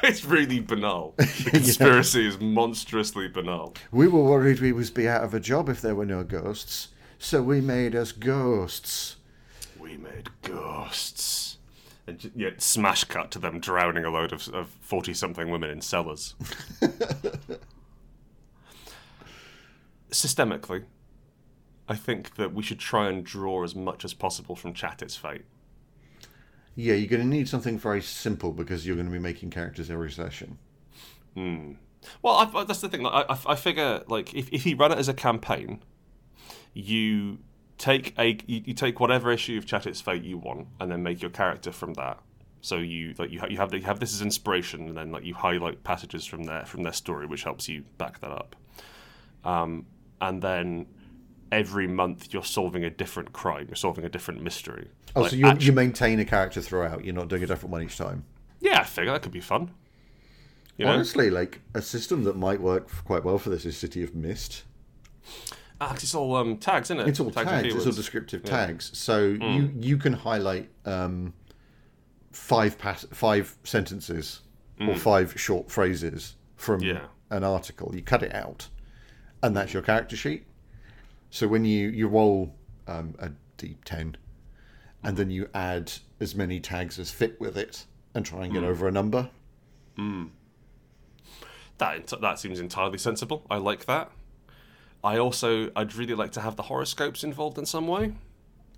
[0.04, 1.14] it's really banal.
[1.18, 3.74] The conspiracy is monstrously banal.
[3.90, 6.88] We were worried we would be out of a job if there were no ghosts,
[7.18, 9.16] so we made us ghosts.
[9.78, 11.58] We made ghosts.
[12.06, 15.80] And ju- yeah, smash cut to them drowning a load of forty something women in
[15.80, 16.34] cellars.
[20.10, 20.84] Systemically,
[21.88, 25.16] I think that we should try and draw as much as possible from Chat It's
[25.16, 25.44] Fate.
[26.76, 29.90] Yeah, you're going to need something very simple because you're going to be making characters
[29.90, 30.58] every session.
[31.34, 31.72] Hmm.
[32.22, 33.02] Well, I, I- that's the thing.
[33.02, 35.82] Like, I, I- I figure, like, if, if you run it as a campaign,
[36.74, 37.38] you
[37.78, 41.02] take a you, you take whatever issue of Chat It's Fate you want, and then
[41.02, 42.18] make your character from that.
[42.60, 45.10] So you like you, ha- you have the, you have this as inspiration, and then
[45.12, 48.56] like you highlight passages from their from their story, which helps you back that up.
[49.44, 49.86] Um,
[50.20, 50.86] and then
[51.52, 54.88] every month you're solving a different crime, you're solving a different mystery.
[55.14, 57.04] Oh, Like, so you, actu- you maintain a character throughout.
[57.04, 58.24] You're not doing a different one each time.
[58.60, 59.70] yeah, I figure that could be fun.
[60.78, 60.92] You know?
[60.92, 64.64] Honestly, like a system that might work quite well for this is City of Mist.
[65.80, 67.08] Ah, 'cause it's all um, tags, isn't it?
[67.08, 67.74] It's all and tags.
[67.74, 68.96] It's all descriptive tags.
[68.96, 71.34] So you you can highlight um,
[72.32, 74.40] five five sentences
[74.80, 77.06] or five short phrases from Yeah.
[77.30, 77.94] an article.
[77.94, 78.68] You cut it out,
[79.42, 80.46] and that's your character sheet.
[81.30, 82.54] So when you you roll
[82.86, 84.14] um, a d10,
[85.02, 87.84] and then you add as many tags as fit with it,
[88.14, 89.28] and try and get over a number.
[91.78, 93.44] That that seems entirely sensible.
[93.50, 94.10] I like that.
[95.04, 98.14] I also I'd really like to have the horoscopes involved in some way.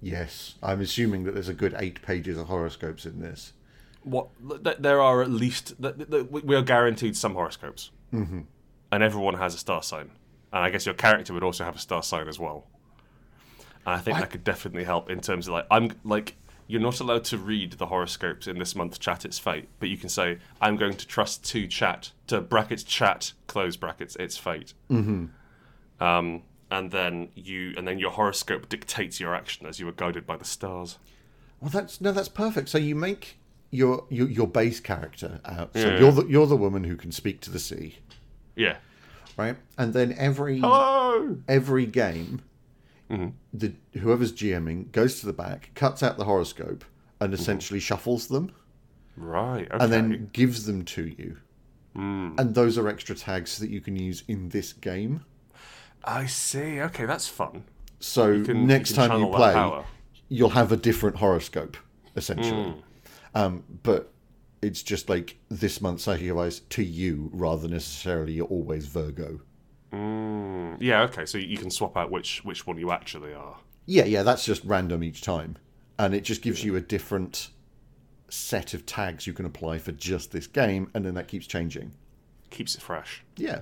[0.03, 3.53] Yes, I'm assuming that there's a good eight pages of horoscopes in this.
[4.03, 4.29] What
[4.83, 8.41] there are at least we are guaranteed some horoscopes, mm-hmm.
[8.93, 10.11] and everyone has a star sign,
[10.53, 12.67] and I guess your character would also have a star sign as well.
[13.87, 16.37] And I think that could definitely help in terms of like I'm like
[16.67, 19.97] you're not allowed to read the horoscopes in this month's chat it's fate, but you
[19.97, 24.75] can say I'm going to trust to chat to brackets chat close brackets it's fate.
[24.91, 25.27] Mm-hmm.
[26.00, 30.26] Um, and then you and then your horoscope dictates your action as you are guided
[30.26, 30.98] by the stars.
[31.61, 32.68] Well, that's no, that's perfect.
[32.68, 33.38] So you make
[33.70, 35.70] your your, your base character out.
[35.74, 35.98] So Yeah.
[35.98, 37.98] you're the you're the woman who can speak to the sea,
[38.56, 38.76] Yeah.
[39.37, 39.56] right?
[39.78, 41.38] And then every Hello.
[41.48, 42.42] every game,
[43.11, 43.28] mm-hmm.
[43.52, 46.85] the whoever's GMing goes to the back, cuts out the horoscope,
[47.20, 47.40] and mm-hmm.
[47.40, 48.50] essentially shuffles them,
[49.16, 49.66] Right.
[49.70, 49.85] Okay.
[49.85, 51.38] and then gives them to you.
[51.96, 52.38] Mm.
[52.38, 55.24] And those are extra tags that you can use in this game.
[56.07, 56.81] I see.
[56.81, 57.64] Okay, that's fun.
[58.01, 59.83] So can- next you time you play,
[60.29, 61.77] you'll have a different horoscope,
[62.14, 62.75] essentially.
[63.35, 64.12] Um, but
[64.62, 69.40] it's just like this month's psychic advice to you rather than necessarily you're always Virgo.
[69.92, 71.03] Mm, yeah.
[71.03, 71.27] Okay.
[71.27, 73.59] So you can swap out which which one you actually are.
[73.87, 75.57] Yeah, yeah, that's just random each time.
[75.99, 77.51] And it just gives you a different
[78.29, 81.92] set of tags you can apply for just this game, and then that keeps changing.
[82.51, 83.23] Keeps it fresh.
[83.37, 83.61] Yeah.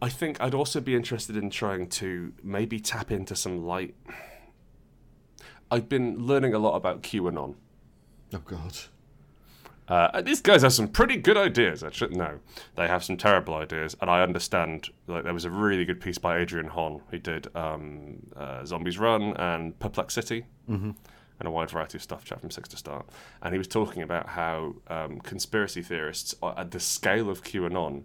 [0.00, 3.94] I think I'd also be interested in trying to maybe tap into some light.
[5.70, 7.56] I've been learning a lot about QAnon.
[8.32, 8.76] Oh, God.
[9.88, 11.82] Uh, these guys have some pretty good ideas.
[11.82, 12.38] Actually, no,
[12.76, 14.90] they have some terrible ideas, and I understand.
[15.06, 18.98] Like there was a really good piece by Adrian Hon who did um, uh, Zombies
[18.98, 20.90] Run and Perplex City, mm-hmm.
[21.40, 22.22] and a wide variety of stuff.
[22.24, 23.08] Chat from six to start,
[23.40, 28.02] and he was talking about how um, conspiracy theorists are, at the scale of QAnon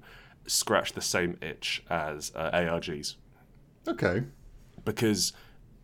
[0.48, 3.16] scratch the same itch as uh, ARGs
[3.88, 4.24] Okay.
[4.86, 5.34] because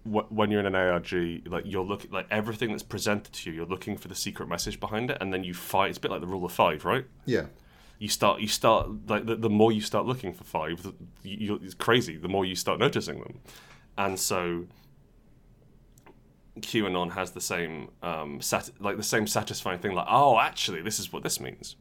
[0.04, 1.12] wh- when you're in an ARG,
[1.48, 4.80] like you're looking like everything that's presented to you, you're looking for the secret message
[4.80, 5.90] behind it, and then you fight.
[5.90, 7.06] It's a bit like the rule of five, right?
[7.26, 7.46] Yeah.
[8.00, 10.94] You start, you start like the, the more you start looking for five, the,
[11.24, 12.16] you, it's crazy.
[12.18, 13.40] The more you start noticing them,
[13.98, 14.68] and so
[16.62, 19.94] QAnon has the same um, sat- like the same satisfying thing.
[19.96, 21.76] Like, oh, actually, this is what this means.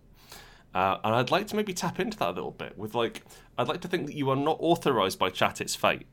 [0.75, 3.23] Uh, and I'd like to maybe tap into that a little bit with like,
[3.57, 6.07] I'd like to think that you are not authorized by Chat It's Fate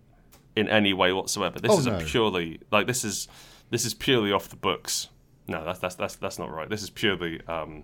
[0.56, 1.60] in any way whatsoever.
[1.60, 1.98] This Oh, is no.
[1.98, 3.28] a purely like this is
[3.70, 5.10] this is purely off the books.
[5.48, 6.70] No, that's that's that's that's not right.
[6.70, 7.84] This is purely um,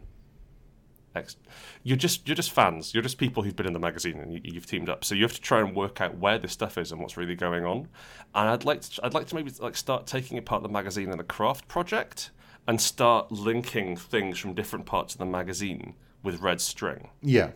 [1.16, 1.36] ex-
[1.84, 2.94] you're just you're just fans.
[2.94, 5.04] You're just people who've been in the magazine and you, you've teamed up.
[5.04, 7.36] So you have to try and work out where this stuff is and what's really
[7.36, 7.90] going on.
[8.34, 11.20] And I'd like to I'd like to maybe like start taking apart the magazine and
[11.20, 12.32] the craft project
[12.68, 17.10] and start linking things from different parts of the magazine with red string.
[17.22, 17.52] Yeah.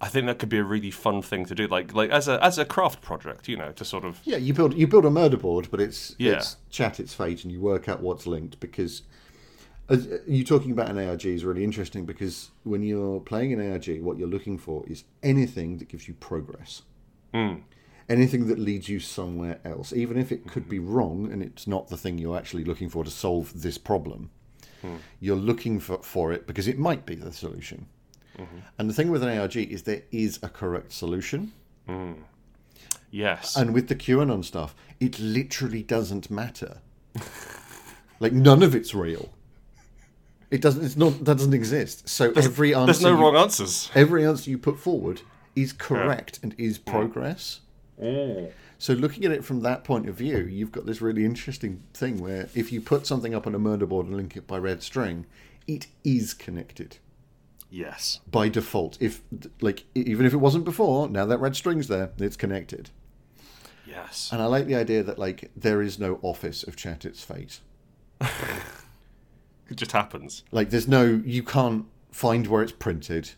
[0.00, 2.42] I think that could be a really fun thing to do, like like as a
[2.44, 5.10] as a craft project, you know, to sort of Yeah, you build you build a
[5.10, 6.34] murder board, but it's Yeah.
[6.34, 8.60] it's chat its fate, and you work out what's linked.
[8.60, 9.02] Because
[9.88, 14.00] as, you talking about an ARG is really interesting because when you're playing an ARG,
[14.00, 16.82] what you're looking for is anything that gives you progress,
[17.32, 17.60] mm.
[18.08, 20.70] anything that leads you somewhere else, even if it could mm-hmm.
[20.70, 24.30] be wrong and it's not the thing you're actually looking for to solve this problem.
[25.20, 27.86] You're looking for, for it because it might be the solution.
[28.38, 28.58] Mm-hmm.
[28.78, 31.52] And the thing with an ARG is there is a correct solution.
[31.88, 32.16] Mm.
[33.10, 36.78] yes, And with the QAnon stuff, it literally doesn't matter.
[38.20, 39.30] like none of it's real.
[40.50, 40.84] It doesn't.
[40.84, 41.24] It's not.
[41.24, 42.08] That doesn't exist.
[42.08, 42.86] So every answer.
[42.86, 43.90] there's no you, wrong answers.
[43.94, 45.22] Every answer you put forward
[45.56, 46.86] is correct and is mm.
[46.86, 47.60] progress.
[48.00, 48.52] Mm.
[48.78, 52.20] So looking at it from that point of view, you've got this really interesting thing
[52.20, 54.82] where if you put something up on a murder board and link it by red
[54.82, 55.26] string,
[55.66, 56.98] it is connected
[57.70, 58.96] Yes, by default.
[59.00, 59.22] If
[59.60, 62.90] like even if it wasn't before, now that red string's there, it's connected.
[63.86, 64.28] yes.
[64.32, 67.60] And I like the idea that like there is no office of chat its fate.
[69.70, 70.44] It just happens.
[70.52, 73.30] Like there's no you can't find where it's printed.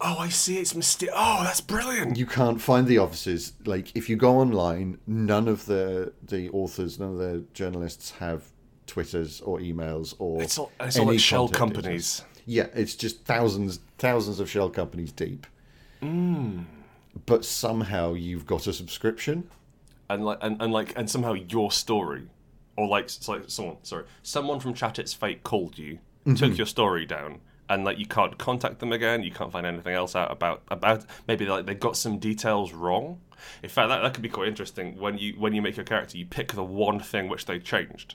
[0.00, 0.58] Oh, I see.
[0.58, 1.14] It's mysterious.
[1.16, 2.16] Oh, that's brilliant.
[2.16, 3.52] You can't find the offices.
[3.64, 8.44] Like if you go online, none of the the authors, none of the journalists have
[8.86, 12.18] Twitters or emails or It's all, it's all any like shell companies.
[12.18, 12.24] details.
[12.46, 15.46] Yeah, it's just thousands thousands of shell companies deep.
[16.00, 16.60] Hmm.
[17.24, 19.48] But somehow you've got a subscription.
[20.08, 22.28] and like and, and like and somehow your story
[22.76, 26.52] or like someone sorry someone from chat it's fate called you took mm-hmm.
[26.54, 30.14] your story down and like you can't contact them again you can't find anything else
[30.14, 33.20] out about about maybe like they got some details wrong
[33.62, 36.16] in fact that, that could be quite interesting when you when you make your character
[36.16, 38.14] you pick the one thing which they changed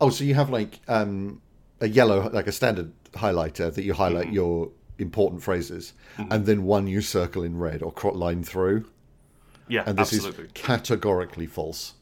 [0.00, 1.40] Oh, so you have like um,
[1.80, 4.34] a yellow, like a standard highlighter that you highlight Mm-hmm.
[4.34, 8.84] your important phrases, and then one you circle in red or line through.
[9.68, 11.94] yeah And this absolutely is categorically false.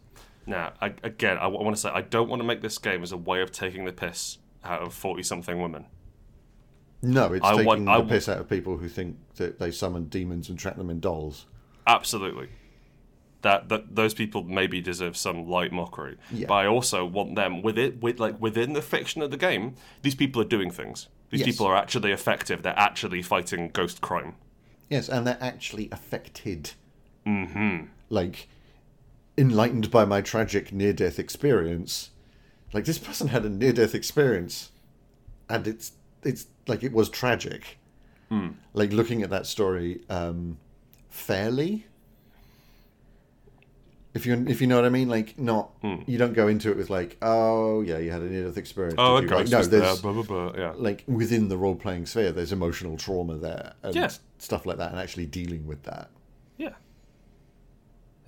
[0.45, 3.13] now I, again I, want to say i don't want to make this game as
[3.13, 5.87] a way of taking the piss out of 40 something women
[7.03, 9.59] No, it's I taking want- the I want- piss out of people who think that
[9.59, 11.47] they summon demons and trap them in dolls.
[11.87, 12.49] Absolutely.
[13.43, 16.17] That that those people maybe deserve some light mockery.
[16.33, 16.47] Yeah.
[16.49, 19.77] But I also want them with it with like within the fiction of the game,
[20.03, 21.09] these people are doing things.
[21.31, 21.49] These Yes.
[21.51, 22.63] people are actually effective.
[22.63, 24.35] They're actually fighting ghost crime.
[24.91, 26.73] Yes, and they're actually affected.
[27.27, 27.87] Mm-hmm.
[28.09, 28.49] Like,
[29.37, 32.11] enlightened by my tragic near death experience.
[32.73, 34.73] Like, this person had a near death experience,
[35.49, 37.79] and it's it's like it was tragic.
[38.75, 40.59] Like, looking at that story um,
[41.09, 41.87] fairly.
[44.15, 45.71] If you if you know what I mean, like not
[46.07, 48.97] you don't go into it with like, oh yeah, you had a near death experience.
[48.99, 49.21] Oh, a?
[49.23, 50.53] Like, no, was there, there's blah blah blah.
[50.57, 50.73] Yeah.
[50.77, 54.11] like within the role playing sphere, there's emotional trauma there and Yeah.
[54.39, 56.11] stuff like that, and actually dealing with that.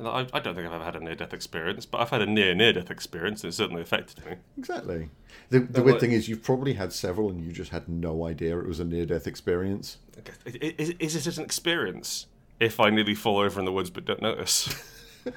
[0.01, 2.23] And I, I don't think I've ever had a near death experience, but I've had
[2.23, 4.37] a near near death experience and it certainly affected me.
[4.57, 5.11] Exactly.
[5.51, 8.27] The, the weird like- thing is, you've probably had several, and you just had no
[8.27, 9.99] idea it was a near death experience.
[10.47, 12.27] Is, is it an experience
[12.59, 14.75] if I nearly fall over in the woods but don't notice?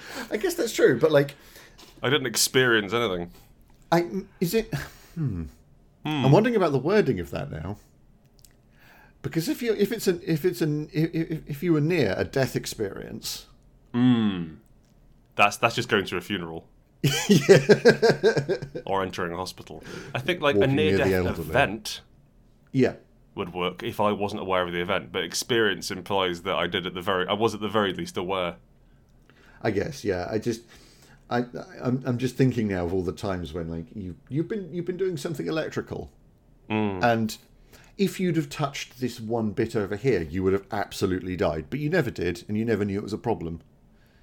[0.31, 1.35] I guess that's true, but like,
[2.01, 3.31] I didn't experience anything.
[3.91, 4.07] I
[4.39, 4.73] is it?
[5.15, 5.43] Hmm.
[6.05, 7.77] I'm wondering about the wording of that now.
[9.21, 12.23] Because if you if it's an if it's an if, if you were near a
[12.23, 13.45] death experience,
[13.93, 14.55] Hmm.
[15.35, 16.67] That's that's just going to a funeral.
[18.85, 19.83] or entering a hospital.
[20.15, 22.01] I think like a Walking near near death event
[22.71, 22.93] Yeah.
[23.35, 25.11] would work if I wasn't aware of the event.
[25.11, 28.15] But experience implies that I did at the very, I was at the very least
[28.15, 28.55] aware.
[29.61, 30.27] I guess, yeah.
[30.29, 30.61] I just,
[31.29, 31.45] I,
[31.81, 34.85] I'm, I'm just thinking now of all the times when like you, you've been, you've
[34.85, 36.09] been doing something electrical,
[36.69, 36.99] hmm.
[37.01, 37.37] and
[37.97, 41.65] if you'd have touched this one bit over here, you would have absolutely died.
[41.69, 43.61] But you never did, and you never knew it was a problem.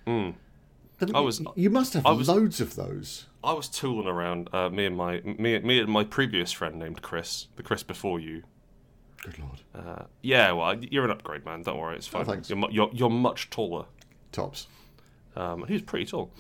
[0.06, 3.26] Then I was- You must have was- loads of those.
[3.42, 4.50] I was tooling around.
[4.52, 8.20] Uh, me and my me, me and my previous friend named Chris, the Chris before
[8.20, 8.42] you.
[9.22, 9.60] Good lord.
[9.74, 11.62] Uh, yeah, well, you're an upgrade, man.
[11.62, 12.22] Don't worry, it's fine.
[12.22, 12.50] Oh, thanks.
[12.50, 13.86] You're, you're you're much taller.
[14.32, 14.66] Tops.
[15.36, 16.30] Um, he was pretty tall.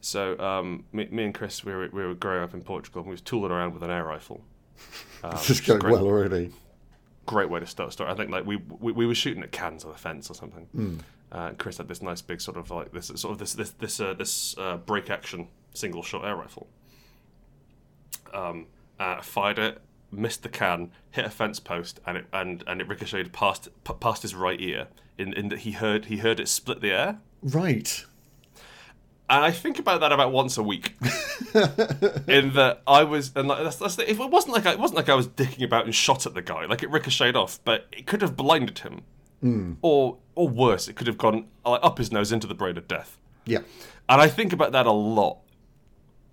[0.00, 3.08] So um, me, me and Chris, we were, we were growing up in Portugal, and
[3.08, 4.40] we was tooling around with an air rifle.
[5.24, 6.50] Um, This is going great, well already.
[7.26, 8.10] great way to start a story.
[8.10, 10.66] I think like we, we we were shooting at cans on a fence or something.
[10.72, 10.96] Hmm.
[11.30, 14.00] Uh, Chris had this nice big sort of like this sort of this this this
[14.00, 16.66] uh, this uh, break action single shot air rifle.
[18.32, 18.66] Um,
[18.98, 22.88] uh, fired it, missed the can, hit a fence post, and it and and it
[22.88, 24.88] ricocheted past p- past his right ear.
[25.18, 27.18] In in that he heard he heard it split the air.
[27.42, 28.04] Right.
[29.30, 30.94] And I think about that about once a week.
[31.54, 34.78] in that I was, and like, that's, that's the, if it wasn't like I, it
[34.78, 36.64] wasn't like I was dicking about and shot at the guy.
[36.64, 39.02] Like it ricocheted off, but it could have blinded him,
[39.42, 39.76] Mm.
[39.82, 42.88] or or worse, it could have gone like, up his nose into the brain of
[42.88, 43.18] death.
[43.44, 43.60] Yeah.
[44.08, 45.38] And I think about that a lot,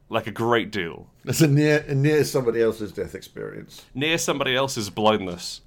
[0.10, 3.84] like a great deal, It's a near a near somebody else's death experience.
[3.94, 5.62] near somebody else's blindness.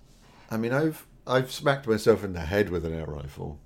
[0.51, 3.59] I mean, I've I've smacked myself in the head with an air rifle.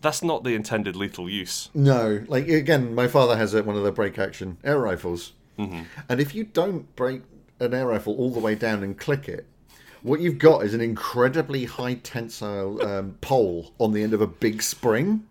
[0.00, 1.70] That's not the intended lethal use.
[1.72, 5.82] No, like again, my father has a, one of the break action air rifles, mm-hmm.
[6.08, 7.22] and if you don't break
[7.58, 9.46] an air rifle all the way down and click it,
[10.04, 14.26] what you've got is an incredibly high tensile um, pole on the end of a
[14.26, 15.26] big spring.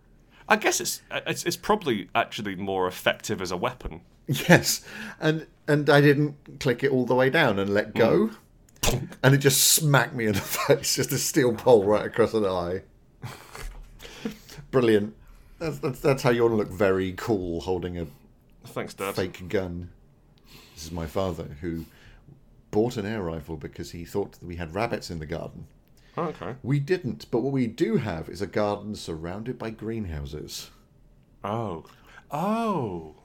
[0.49, 4.01] I guess it's it's, it's probably actually more effective as a weapon.
[4.27, 4.83] Yes,
[5.19, 8.31] and and I didn't click it all the way down and let go,
[9.21, 12.45] and it just smacked me in the face, just a steel pole right across an
[12.45, 12.81] eye.
[14.71, 15.15] Brilliant.
[15.59, 18.07] That's, that's that's how you want to look very cool holding a
[18.65, 19.15] Thanks, Dad.
[19.15, 19.91] fake gun.
[20.73, 21.85] This is my father who
[22.73, 25.67] bought an air rifle because he thought that we had rabbits in the garden.
[26.17, 26.55] Oh, okay.
[26.61, 30.69] We didn't, but what we do have is a garden surrounded by greenhouses.
[31.43, 31.85] Oh.
[32.31, 33.15] Oh.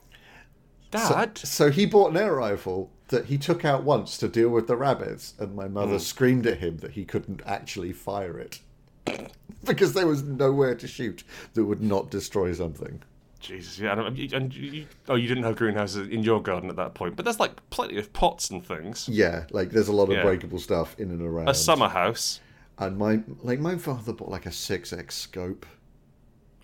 [0.91, 1.37] So, Dad?
[1.37, 4.77] so he bought an air rifle that he took out once to deal with the
[4.77, 6.01] rabbits, and my mother mm.
[6.01, 8.59] screamed at him that he couldn't actually fire it
[9.63, 13.01] because there was nowhere to shoot that would not destroy something.
[13.39, 13.97] Jesus, yeah.
[14.05, 17.15] And, you- and you, oh, you didn't have greenhouses in your garden at that point,
[17.15, 19.07] but there's like plenty of pots and things.
[19.09, 20.23] Yeah, like there's a lot of Yeah.
[20.23, 21.47] breakable stuff in and around.
[21.49, 22.39] A summer house.
[22.77, 25.65] and my like my father bought like a six X scope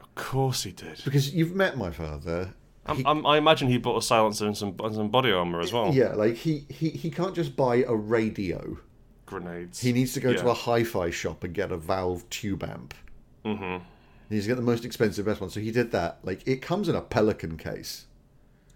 [0.02, 1.02] Of course he did.
[1.06, 2.54] because you've met my father.
[2.88, 5.74] I'm, I'm, I imagine he bought a silencer and some, and some body armor as
[5.74, 5.92] well.
[5.94, 8.78] Yeah, like he, he he can't just buy a radio.
[9.26, 9.82] Grenades.
[9.82, 12.94] He needs to go to a hi-fi shop and get a Valve tube amp.
[13.44, 13.84] Mm-hmm.
[14.30, 15.50] He needs to the most expensive best one.
[15.50, 16.20] So he did that.
[16.24, 18.06] Like it comes in a Pelican case,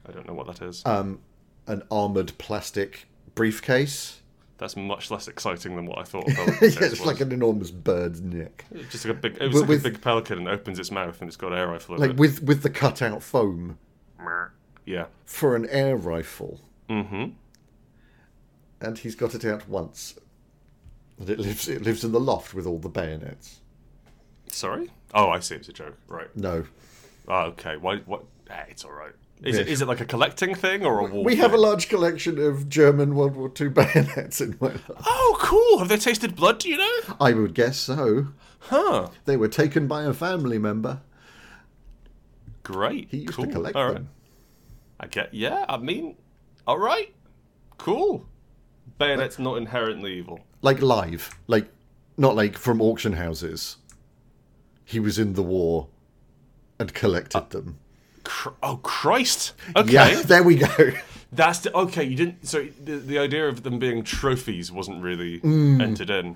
[0.08, 0.86] I don't know what that is.
[0.86, 1.20] um,
[1.68, 4.18] an armored plastic briefcase.
[4.58, 6.28] That's much less exciting than what I thought.
[6.28, 7.06] Yeah, it's was.
[7.06, 9.38] like an enormous bird's neck, It's just like a big.
[9.42, 11.54] It was But like with- a big pelican and opens its mouth and it's got
[11.54, 12.18] an air rifle like it.
[12.18, 13.78] with with the cutout foam
[14.86, 15.06] yeah.
[15.26, 16.60] for an air rifle.
[16.90, 17.26] Mm-hmm.
[18.82, 20.16] and he's got it out once.
[21.20, 23.60] And it lives it lives in the loft with all the bayonets.
[24.48, 24.90] Sorry.
[25.14, 25.56] Oh, I see.
[25.56, 25.98] It's a joke.
[26.08, 26.28] Right.
[26.36, 26.66] No.
[27.28, 27.78] Oh, okay.
[27.78, 27.98] Why?
[27.98, 28.24] What?
[28.50, 29.12] Ah, it's all right.
[29.44, 29.68] Is it?
[29.68, 29.74] Yeah.
[29.74, 31.24] Is it like a collecting thing or a wall?
[31.24, 34.92] We have a large collection of German World War II bayonets in my loft.
[35.06, 35.80] Oh, cool.
[35.80, 36.60] Have they tasted blood?
[36.60, 37.16] Do you know?
[37.22, 38.28] I would guess so.
[38.60, 39.10] Huh.
[39.26, 41.02] They were taken by a family member.
[42.64, 43.08] Great.
[43.10, 43.46] He used cool.
[43.46, 43.94] to collect All right.
[43.96, 44.10] them.
[45.00, 45.34] I get.
[45.34, 45.66] Yeah.
[45.70, 46.18] I mean,
[46.68, 47.14] all right.
[47.78, 48.28] Cool.
[48.98, 50.42] Bayonet's not inherently evil.
[50.62, 51.30] Like live.
[51.48, 51.70] Like
[52.18, 53.78] not like from auction houses.
[54.90, 55.88] He was in the war
[56.80, 57.78] and collected them.
[58.24, 59.54] Cr- oh Christ.
[59.76, 59.94] Okay.
[59.94, 60.92] Yeah, there we go.
[61.32, 62.04] That's the, okay.
[62.04, 62.48] You didn't.
[62.48, 66.26] So the, the idea of them being trophies wasn't really entered in.
[66.26, 66.34] Hmm.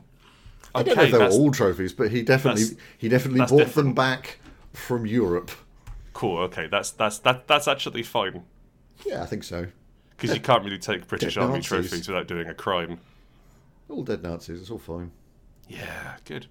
[0.75, 3.93] I don't know if they were all trophies, but he definitely he definitely bought them
[3.95, 4.37] back
[4.73, 5.49] from Europe.
[6.13, 6.37] cool.
[6.43, 8.43] Okay, that's that's that that's actually fine
[9.03, 9.65] Yeah, I think so.
[10.11, 11.67] because you can't really take British Dead Army Nazis.
[11.89, 12.99] trophies without doing a crime.
[13.89, 15.09] All dead Nazis, it's all fine.
[15.67, 16.45] Yeah, good.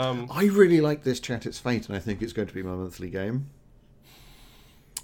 [0.00, 1.46] Um, I really like this chat.
[1.46, 3.48] It's fate, and I think it's going to be my monthly game.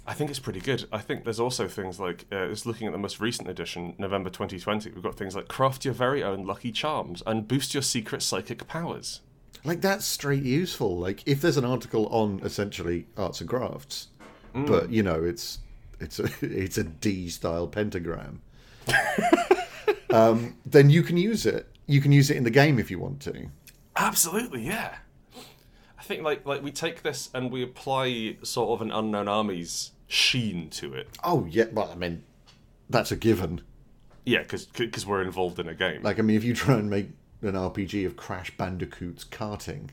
[0.05, 0.85] I think it's pretty good.
[0.91, 4.29] I think there's also things like, uh, just looking at the most recent edition, November
[4.29, 8.21] 2020, we've got things like craft your very own lucky charms and boost your secret
[8.21, 9.19] psychic powers.
[9.65, 10.97] Like that's straight useful.
[10.97, 14.07] Like if there's an article on essentially arts and crafts,
[14.55, 14.65] Mm.
[14.65, 15.59] but you know it's
[15.99, 18.41] it's a it's a D style pentagram,
[20.09, 21.67] um, then you can use it.
[21.85, 23.49] you can use it in the game if you want to.
[23.97, 24.95] Absolutely, yeah.
[25.99, 29.91] I think like like we take this and we apply sort of an unknown armies
[30.07, 31.09] sheen to it.
[31.23, 32.23] Oh yeah, well I mean,
[32.89, 33.61] that's a given.
[34.25, 36.03] Yeah, because because we're involved in a game.
[36.03, 37.09] Like I mean, if you try and make
[37.41, 39.89] an RPG of Crash Bandicoot's karting,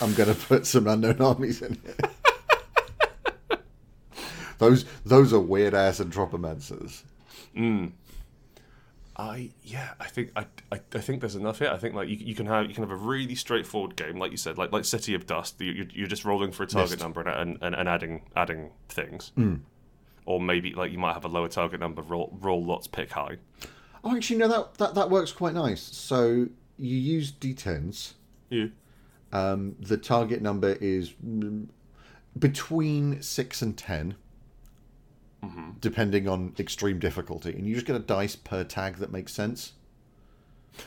[0.00, 3.60] I'm going to put some unknown armies in it.
[4.58, 7.02] those those are weird ass and anthropomancers.
[7.56, 7.92] Mm.
[9.16, 11.68] I yeah, I think I, I, I think there's enough here.
[11.68, 14.30] I think like you, you can have you can have a really straightforward game, like
[14.30, 15.60] you said, like like City of Dust.
[15.60, 17.02] You, you're, just rolling for a target Mist.
[17.02, 19.32] number and, and, and adding adding things,
[20.26, 23.38] or maybe like you might have a lower target number, roll roll lots, pick high.
[24.02, 25.82] Oh, actually, no, that, that that works quite nice.
[25.82, 26.46] So
[26.78, 28.14] you use d10s.
[28.48, 28.66] Yeah.
[29.32, 31.68] Um, the target number is mm,
[32.38, 33.76] between six and
[35.40, 39.32] 10 depending on extreme difficulty, and you just get a dice per tag that makes
[39.32, 39.72] sense.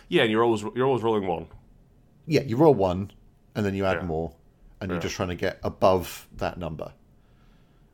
[0.07, 1.47] Yeah, and you're always you're always rolling one.
[2.25, 3.11] Yeah, you roll one,
[3.55, 4.05] and then you add Yeah.
[4.05, 4.33] more,
[4.79, 6.93] and you're just trying to get above that number.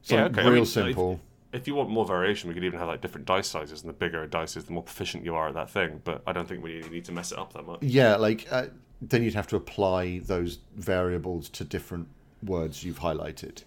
[0.02, 0.42] So Yeah, okay.
[0.42, 1.20] I real mean, simple.
[1.52, 3.94] If you want more variation, we could even have like different dice sizes, and the
[3.94, 6.02] bigger a dice is, the more proficient you are at that thing.
[6.04, 7.82] But I don't think we need to mess it up that much.
[7.82, 8.68] Yeah, like uh,
[9.02, 12.08] then you'd have to apply those variables to different
[12.44, 13.64] words you've highlighted.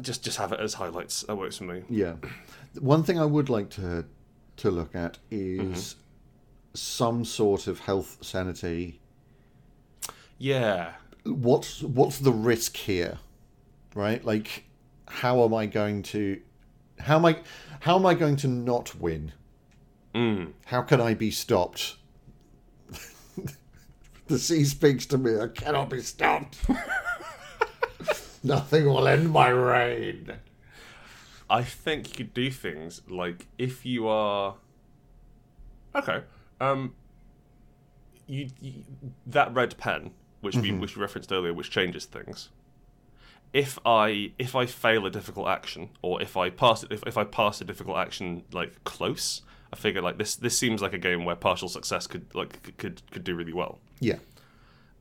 [0.00, 1.22] Just just have it as highlights.
[1.22, 1.82] That works for me.
[1.88, 2.14] Yeah.
[2.78, 4.04] One thing I would like to
[4.58, 6.74] to look at is Mm-hmm.
[6.74, 9.00] some sort of health sanity.
[10.38, 10.92] Yeah.
[11.24, 13.18] What's what's the risk here?
[13.94, 14.24] Right?
[14.24, 14.64] Like
[15.08, 16.40] how am I going to
[16.98, 17.38] how am I
[17.80, 19.32] how am I going to not win?
[20.14, 20.52] Mm.
[20.66, 21.96] How can I be stopped?
[24.26, 25.38] the sea speaks to me.
[25.38, 26.58] I cannot be stopped.
[28.42, 30.32] Nothing will end my reign.
[31.48, 34.54] I think you could do things like if you are
[35.94, 36.22] okay.
[36.60, 36.94] Um,
[38.26, 38.84] you, you
[39.26, 42.50] that red pen, which we which we referenced earlier, which changes things.
[43.52, 47.18] If I if I fail a difficult action, or if I pass it, if, if
[47.18, 50.98] I pass a difficult action like close, I figure like this this seems like a
[50.98, 53.80] game where partial success could like could could, could do really well.
[53.98, 54.18] Yeah.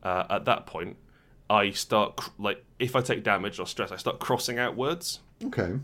[0.02, 0.98] Uh, at that point,
[1.50, 5.20] I start cr- like if I take damage or stress, I start crossing out words
[5.44, 5.80] Okay.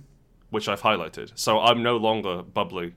[0.52, 1.32] which I've highlighted.
[1.36, 2.94] So I'm no longer bubbly.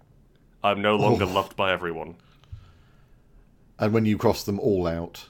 [0.62, 1.32] I'm no longer Oh.
[1.32, 2.16] loved by everyone.
[3.78, 5.28] And when you cross them all out,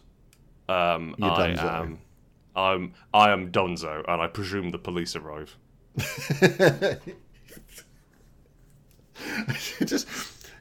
[0.68, 1.62] Um, You're I Dunzo.
[1.82, 1.98] am.
[2.56, 2.94] I'm.
[3.14, 5.56] I am Dunzo, and I presume the police arrive.
[9.84, 10.06] just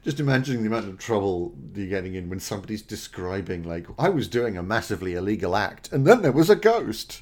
[0.08, 4.26] just imagining the amount of trouble you're getting in when somebody's describing like I was
[4.26, 7.20] doing a massively illegal act and then there was a ghost.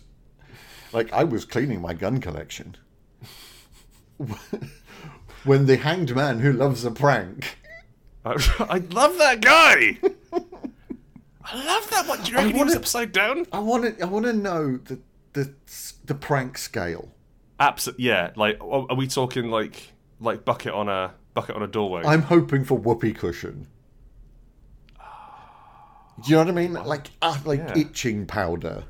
[0.93, 2.76] Like I was cleaning my gun collection.
[5.43, 7.59] when the hanged man who loves a prank.
[8.24, 8.34] I,
[8.70, 9.99] I love that guy.
[11.45, 12.22] I love that one.
[12.22, 13.47] Do you reckon he was upside down?
[13.51, 15.01] I want to I want to know the
[15.32, 15.53] the
[16.05, 17.11] the prank scale.
[17.59, 18.05] Absolutely.
[18.05, 18.30] Yeah.
[18.37, 22.03] Like, are we talking like like bucket on a bucket on a doorway?
[22.05, 23.68] I'm hoping for whoopee cushion.
[26.24, 26.72] Do you know what I mean?
[26.72, 27.78] Like ah, like Yeah.
[27.78, 28.84] itching powder.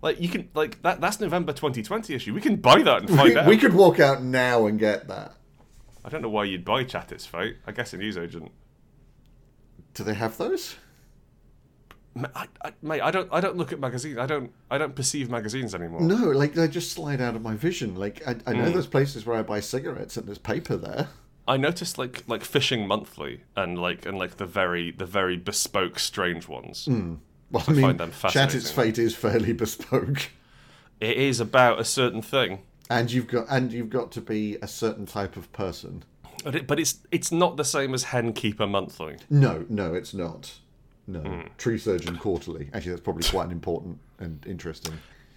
[0.00, 1.00] Like you can like that.
[1.00, 2.32] That's November 2020 issue.
[2.32, 3.46] We can buy that and We, find out.
[3.46, 5.34] we could walk out now and get that.
[6.04, 7.56] I don't know why you'd buy Chat It's Fate.
[7.66, 8.52] I guess a newsagent.
[9.94, 10.76] Do they have those?
[12.34, 13.28] I, I, mate, I don't.
[13.32, 14.16] I don't look at magazines.
[14.16, 14.52] I don't.
[14.70, 16.00] I don't perceive magazines anymore.
[16.00, 17.96] No, like they just slide out of my vision.
[17.96, 21.08] Like I, I know there's places where I buy cigarettes and there's paper there.
[21.48, 25.98] I noticed like like Fishing Monthly and like and like the very the very bespoke
[25.98, 26.88] strange ones.
[26.88, 28.60] Well, I mean, find them fascinating.
[28.62, 30.30] fate is fairly bespoke,
[31.00, 34.66] It is about a certain thing, and you've got and you've got to be a
[34.66, 36.04] certain type of person.
[36.44, 39.16] but, it, but it's it's not the same as Hen Keeper Monthly.
[39.30, 40.54] No, no, it's not.
[41.06, 41.40] No, Hmm.
[41.56, 42.68] Tree Surgeon Quarterly.
[42.74, 44.94] Actually, that's probably quite an important and interesting.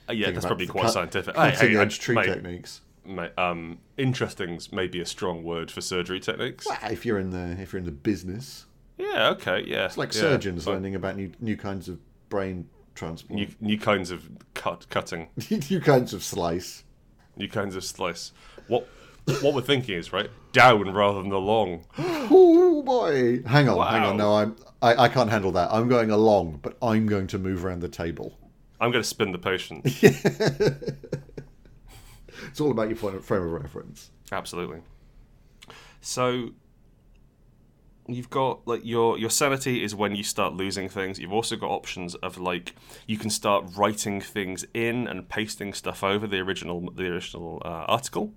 [0.09, 1.35] Uh, yeah, that's probably quite cut- scientific.
[1.35, 2.81] Cutting hey, I- edge tree mate, techniques.
[3.37, 6.65] Um, interesting's maybe a strong word for surgery techniques.
[6.67, 8.65] Well, if you're in the if you're in the business,
[8.97, 9.85] Yeah, okay, yeah.
[9.85, 10.75] it's like yeah, surgeons fine.
[10.75, 15.29] learning about new new kinds of brain transport, new new kinds of cut cutting.
[15.69, 16.83] new kinds of slice.
[17.37, 18.31] new kinds of slice.
[18.67, 18.87] What
[19.41, 21.85] what we're thinking is right down rather than along.
[22.31, 23.41] Oh boy!
[23.43, 24.17] Hang on, hang on.
[24.17, 25.69] No, I'm I, I can't handle that.
[25.71, 28.37] I'm going along, but I'm going to move around the table.
[28.79, 29.81] I'm going to spin the potion.
[32.47, 34.11] It's all about your frame of reference.
[34.31, 34.81] Absolutely.
[36.01, 36.51] So
[38.07, 41.19] you've got like your your sanity is when you start losing things.
[41.19, 42.75] You've also got options of like
[43.07, 47.85] you can start writing things in and pasting stuff over the original the original uh,
[47.87, 48.33] article.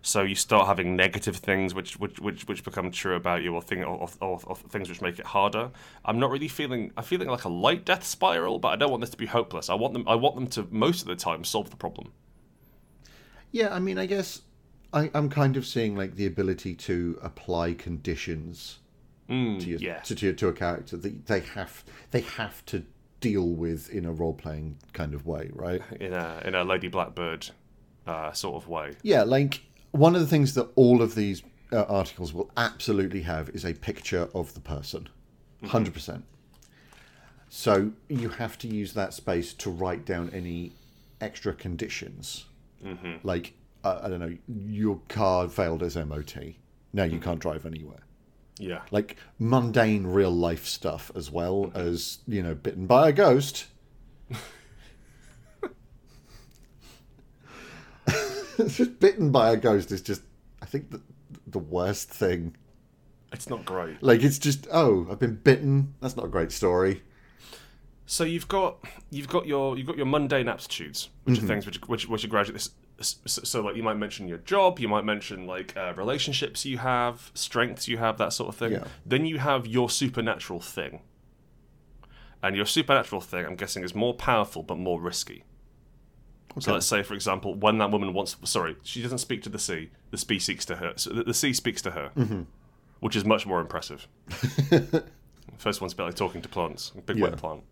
[0.00, 3.60] So you start having negative things which which which, which become true about you, or,
[3.60, 5.70] thing, or, or, or things which make it harder.
[6.04, 6.92] I'm not really feeling.
[6.96, 9.68] I'm feeling like a light death spiral, but I don't want this to be hopeless.
[9.68, 10.04] I want them.
[10.06, 12.12] I want them to most of the time solve the problem.
[13.50, 14.42] Yeah, I mean, I guess
[14.92, 18.78] I, I'm kind of seeing like the ability to apply conditions
[19.28, 20.00] to, your, yeah.
[20.00, 22.84] to, to to a character that they have they have to
[23.20, 25.82] deal with in a role playing kind of way, right?
[26.00, 27.50] In a in a Lady Blackbird
[28.06, 28.92] uh, sort of way.
[29.02, 31.42] Yeah, like one of the things that all of these
[31.72, 35.08] uh, articles will absolutely have is a picture of the person,
[35.60, 36.24] 100 percent.
[37.50, 40.72] So you have to use that space to write down any
[41.20, 42.44] extra conditions,
[43.22, 43.54] like
[43.84, 46.36] uh, I don't know, your car failed as MOT.
[46.92, 48.00] Now you can't drive anywhere.
[48.58, 48.82] Yeah.
[48.90, 53.66] Like mundane real life stuff as well as you know, bitten by a ghost.
[58.66, 60.22] just bitten by a ghost is just,
[60.60, 61.00] I think, the,
[61.46, 62.56] the worst thing.
[63.32, 64.02] It's not great.
[64.02, 65.94] Like it's just, oh, I've been bitten.
[66.00, 67.02] That's not a great story.
[68.10, 68.78] So you've got
[69.10, 71.44] you've got your you've got your mundane aptitudes, which Mm-hmm.
[71.44, 72.54] are things which which which are graduate.
[72.96, 76.64] This, so, so like you might mention your job, you might mention like uh, relationships
[76.64, 78.72] you have, strengths you have, that sort of thing.
[78.72, 78.84] Yeah.
[79.04, 81.02] Then you have your supernatural thing,
[82.42, 85.44] and your supernatural thing, I'm guessing, is more powerful but more risky.
[86.60, 89.58] So let's say, for example, when that woman wants, sorry, she doesn't speak to the
[89.60, 89.90] sea.
[90.10, 90.94] The sea speaks to her.
[90.96, 92.42] So the, the sea speaks to her, Mm-hmm.
[93.00, 94.08] which is much more impressive.
[95.58, 97.24] First one's a bit like talking to plants, big Yeah.
[97.24, 97.62] wet plant.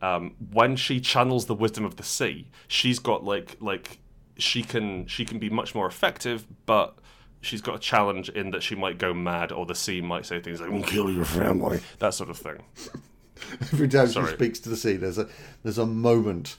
[0.00, 3.98] Um, when she channels the wisdom of the sea, she's got like like
[4.36, 6.96] she can she can be much more effective, but
[7.40, 10.40] she's got a challenge in that she might go mad, or the sea might say
[10.40, 12.62] things like "kill your family," that sort of thing.
[13.72, 14.30] Every time Sorry.
[14.30, 15.28] she speaks to the sea, there's a
[15.62, 16.56] there's a moment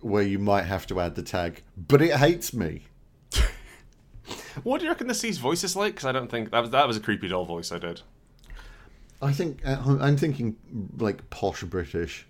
[0.00, 2.84] where you might have to add the tag, but it hates me.
[4.62, 5.94] What do you reckon the sea's voice is like?
[5.94, 8.02] Because I don't think that was that was a creepy doll voice I did.
[9.20, 10.56] I think I'm thinking
[10.96, 12.26] like posh British.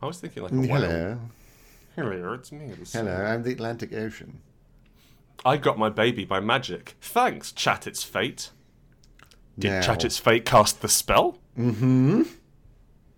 [0.00, 0.68] I was thinking like a whale.
[0.68, 1.18] Hello,
[1.96, 2.72] Hello, it's me.
[2.84, 2.98] sea.
[2.98, 4.40] hello, I'm the Atlantic Ocean.
[5.44, 6.94] I got my baby by magic.
[7.00, 8.50] Thanks, Chat It's Fate.
[9.58, 11.38] Did Now- Chat It's Fate cast the spell?
[11.58, 12.22] Mm-hmm.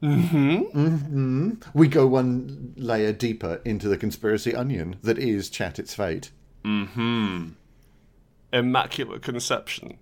[0.02, 0.56] Mm-hmm.
[0.78, 1.50] Mm-hmm.
[1.74, 6.30] We go one layer deeper into the conspiracy onion that is Chat It's Fate.
[6.64, 7.48] Mm-hmm.
[8.52, 9.98] Immaculate Conception.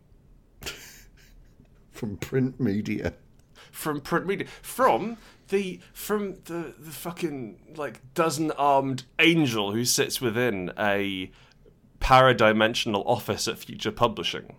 [1.91, 3.15] From print media.
[3.73, 4.47] From print media.
[4.63, 5.17] From
[5.49, 11.31] the from the, the fucking like dozen armed angel who sits within a
[12.01, 14.57] paradimensional office at Future Publishing.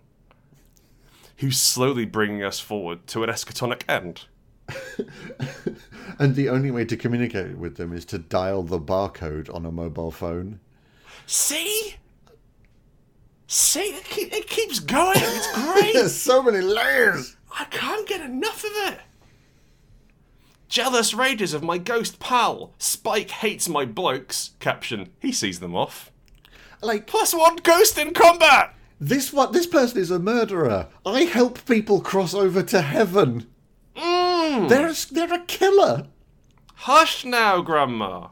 [1.38, 4.26] Who's slowly bringing us forward to an eschatonic end.
[6.20, 9.72] And the only way to communicate with them is to dial the barcode on a
[9.72, 10.60] mobile phone.
[11.24, 11.94] See?
[13.46, 13.80] See?
[13.80, 15.16] It, keep, it keeps going.
[15.16, 15.94] It's great.
[15.94, 17.38] There's so many layers!
[17.58, 19.00] I can't get enough of it.
[20.70, 22.72] Jealous rages of my ghost pal.
[22.78, 24.52] Spike hates my blokes.
[24.60, 26.10] Caption: He sees them off.
[26.80, 28.74] Like, Plus one ghost in combat.
[28.98, 30.86] this one, this person is a murderer.
[31.04, 33.46] I help people cross over to heaven.
[33.96, 34.68] Mm.
[34.68, 36.06] They're, a- they're a killer.
[36.74, 38.28] Hush now, Grandma.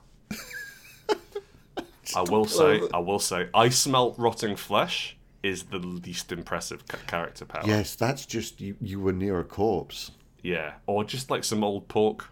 [2.16, 6.98] I will say, I will say, I smell rotting flesh is the least impressive ca-
[7.06, 7.64] character power.
[7.66, 10.12] Yes, that's just you, you were near a corpse.
[10.48, 12.30] Yeah, or just like some old pork.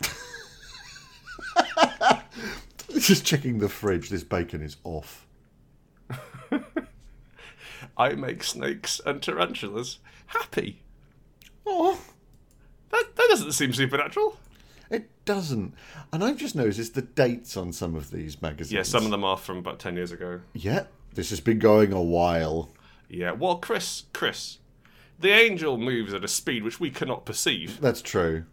[2.98, 5.26] Just checking the fridge, this bacon is off.
[7.98, 10.80] I make snakes and tarantulas happy.
[11.66, 12.00] Oh,
[12.90, 14.38] That, that doesn't seem supernatural.
[14.90, 15.74] it doesn't.
[16.12, 18.72] And I've just noticed the dates on some of these magazines.
[18.72, 20.40] Yeah, some of them are from about 10 years ago.
[20.54, 20.84] Yeah,
[21.14, 22.70] this has been going a while.
[23.08, 24.58] Yeah, well, Chris, Chris,
[25.18, 27.80] the angel moves at a speed which we cannot perceive.
[27.80, 28.44] That's true.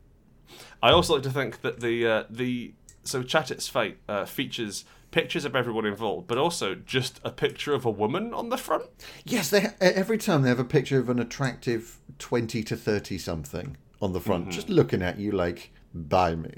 [0.83, 4.85] I also like to think that the uh, the so Chat It's Fate uh, features
[5.11, 8.85] pictures of everyone involved, but also just a picture of a woman on the front.
[9.25, 13.77] Yes, they every time they have a picture of an attractive twenty to thirty something
[14.01, 14.51] on the front, Mm-hmm.
[14.51, 16.53] just looking at you like, "Buy me."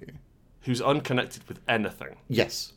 [0.61, 2.15] Who's unconnected with anything.
[2.29, 2.71] Yes,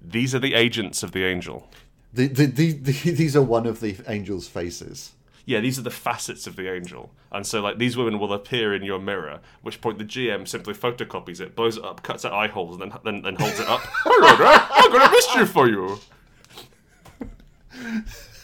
[0.00, 1.68] These are the agents of the angel.
[2.12, 5.12] the, the, the, the, these are one of the angel's faces.
[5.44, 7.10] Yeah, these are the facets of the angel.
[7.30, 10.74] And so, like, these women will appear in your mirror, which point the GM simply
[10.74, 13.66] photocopies it, blows it up, cuts out eye holes, and then, then, then holds it
[13.66, 13.80] up.
[14.04, 15.98] Hello there, I've got a mischief for you.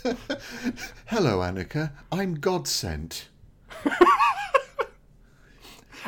[1.07, 1.93] Hello, Annika.
[2.11, 3.29] I'm God sent.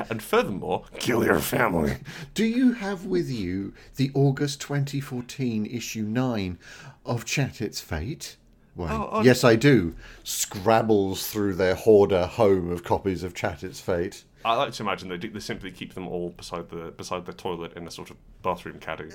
[0.09, 1.97] And furthermore, kill your family.
[2.33, 6.59] Do you have with you the August 2014 issue 9
[7.05, 8.37] of Chat It's Fate?
[8.77, 8.91] Wayne.
[8.91, 9.23] Oh, oh.
[9.23, 9.95] Yes, I do.
[10.25, 14.25] Scrabbles through their hoarder home of copies of Chat It's Fate.
[14.45, 17.33] I like to imagine they do, they simply keep them all beside the beside the
[17.33, 19.11] toilet in a sort of bathroom caddy.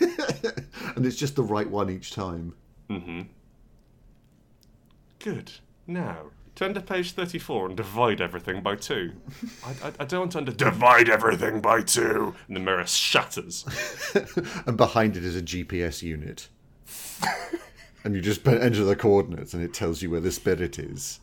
[0.96, 2.54] And it's just the right one each time.
[2.88, 3.22] Mm-hmm.
[5.18, 5.52] Good.
[5.86, 6.30] Now
[6.60, 9.12] turn to page thirty-four and divide everything by two.
[9.64, 13.64] I, I, I don't want to under divide everything by two, and the mirror shatters.
[14.66, 16.48] And behind it is a GPS unit.
[18.04, 21.20] And you just enter the coordinates and it tells you where the spirit is.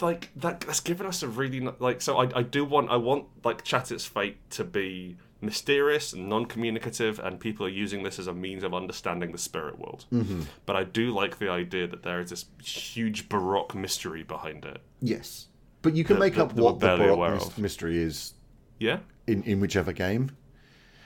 [0.00, 3.26] like that that's given us a really like so I, I do want I want
[3.44, 8.26] like Chat It's Fate to be mysterious and non-communicative and people are using this as
[8.26, 10.42] a means of understanding the spirit world mm-hmm.
[10.64, 14.80] but I do like the idea that there is this huge baroque mystery behind it
[15.00, 15.46] Yes.
[15.82, 18.34] But you can That- make that- up that what the Baroque mystery is
[18.78, 20.32] yeah in, in whichever game.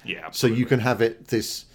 [0.05, 1.67] yeah So you can have it this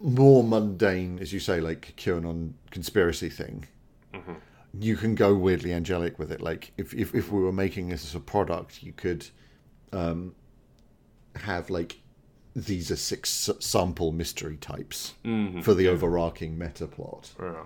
[0.00, 3.66] more mundane, as you say, like QAnon conspiracy thing.
[4.12, 4.34] Mm-hmm.
[4.78, 6.40] You can go weirdly angelic with it.
[6.40, 9.26] Like if, if, if we were making this as a product, you could
[9.92, 10.34] um,
[11.34, 11.98] have like
[12.54, 15.14] these are six sample mystery types
[15.62, 17.64] for the overarching meta plot yeah.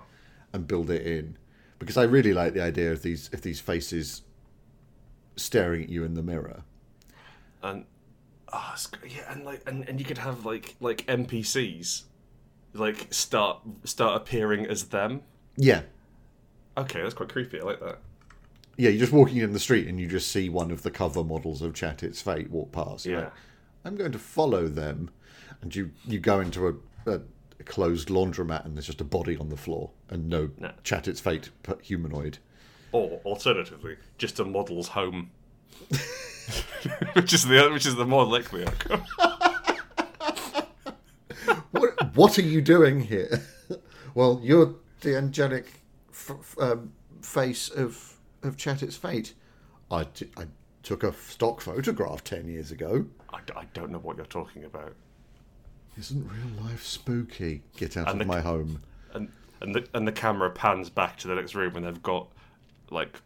[0.52, 1.36] and build it in.
[1.78, 4.22] Because I really like the idea of these of these faces
[5.36, 6.64] staring at you in the mirror.
[7.62, 7.84] and
[8.52, 8.76] oh,
[9.08, 12.02] yeah and like and, and you could have like like NPCs
[12.74, 15.22] like start start appearing as them
[15.56, 15.82] Yeah,
[16.76, 17.98] okay that's quite creepy I like that
[18.76, 21.24] Yeah, you're just walking in the street and you just see one of the cover
[21.24, 23.04] models of Chat It's Fate walk past.
[23.06, 23.18] Yeah.
[23.18, 23.32] like,
[23.84, 25.10] I'm going to follow them.
[25.62, 26.74] And you, you go into a,
[27.10, 27.20] a,
[27.58, 30.70] a closed laundromat and there's just a body on the floor and no No.
[30.84, 31.50] Chat It's Fate
[31.82, 32.38] humanoid.
[32.92, 35.30] Or alternatively, just a model's home,
[37.14, 39.04] which is the which is the more likely outcome.
[41.72, 43.42] What, what are you doing here?
[44.14, 45.66] well, you're the angelic
[46.10, 46.92] f- f- um,
[47.22, 49.34] face of, of Chat It's Fate.
[49.90, 50.44] I, t- I
[50.82, 53.06] took a stock photograph 10 years ago.
[53.32, 54.94] I, d- I don't know what you're talking about.
[55.98, 57.62] Isn't real life spooky?
[57.76, 58.82] Get out And of the- my home.
[59.12, 59.28] And
[59.60, 62.28] and the and the camera pans back to the next room, and they've got
[62.90, 63.20] like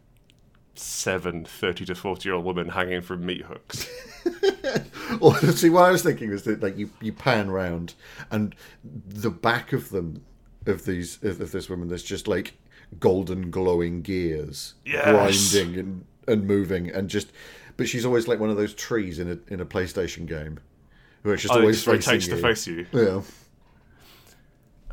[0.73, 3.87] seven 30 to 40 year old women hanging from meat hooks.
[5.21, 7.93] Or see, what I was thinking was that like you, you pan round
[8.31, 10.23] and the back of them
[10.65, 12.53] of these of, of this woman, there's just like
[12.99, 15.51] golden glowing gears Yes.
[15.53, 17.31] grinding and, and moving and just.
[17.77, 20.59] But she's always like one of those trees in a in a PlayStation game,
[21.23, 22.35] where it's just Oh, always just rotates you.
[22.35, 22.85] to face you.
[22.93, 23.21] Yeah,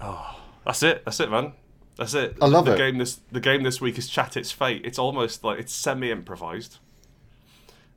[0.00, 1.04] Oh, That's it.
[1.04, 1.52] That's it, man.
[1.96, 2.36] That's it.
[2.40, 2.78] I love the it.
[2.78, 4.82] game this the game this week is Chat It's Fate.
[4.84, 6.78] It's almost like it's semi improvised.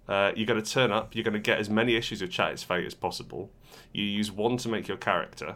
[0.07, 1.15] Uh, you're going to turn up.
[1.15, 3.49] You're going to get as many issues of Chat It's Fate as possible.
[3.91, 5.55] You use one to make your character,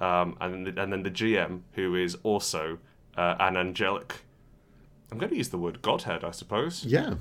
[0.00, 2.78] um, and then the, and then the GM, who is also
[3.16, 4.22] uh, an angelic.
[5.12, 6.84] I'm going to use the word Godhead, I suppose.
[6.84, 7.14] yeah.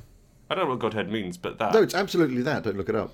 [0.50, 2.64] I don't know what Godhead means, but that No, it's absolutely that.
[2.64, 3.12] Don't look it up.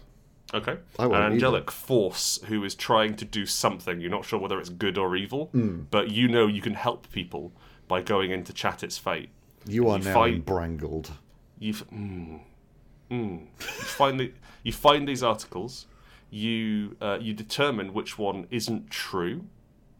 [0.53, 0.71] Okay.
[0.71, 1.33] An won't either.
[1.33, 4.01] angelic force who is trying to do something.
[4.01, 5.81] You're not sure whether it's good or evil, Hmm.
[5.91, 7.51] but you know you can help people
[7.87, 9.29] by going in to Chat It's Fate.
[9.67, 11.11] You are You now embrangled.
[11.59, 11.87] You've.
[11.91, 12.39] mm,
[13.09, 13.39] mm.
[13.59, 14.31] you find the,
[14.63, 15.87] you find these articles.
[16.31, 19.45] You uh, you determine which one isn't true,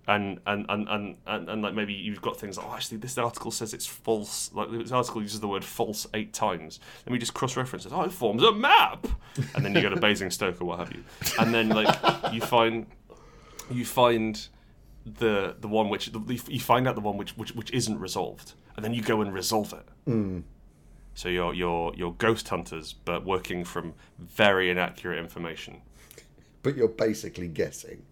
[0.08, 3.18] and and, and, and, and and like maybe you've got things like oh actually this
[3.18, 4.52] article says it's false.
[4.54, 6.80] Like this article uses the word false eight times.
[7.06, 7.92] Let me just cross reference it.
[7.94, 9.08] Oh, it forms a map,
[9.56, 11.04] and then you go to Basingstoke or what have you,
[11.40, 11.96] and then like
[12.32, 12.86] you find
[13.72, 14.48] you find
[15.06, 16.12] the the one which
[16.48, 19.34] you find out the one which, which which isn't resolved, and then you go and
[19.34, 19.88] resolve it.
[21.16, 25.82] So you're you're you're ghost hunters, but working from very inaccurate information
[26.64, 28.04] But you're basically guessing.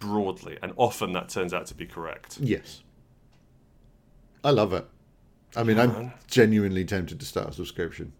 [0.00, 2.38] broadly, and often that turns out to be correct.
[2.40, 2.82] Yes.
[4.44, 4.86] I love it.
[5.56, 8.12] I mean, I'm genuinely tempted to start a subscription.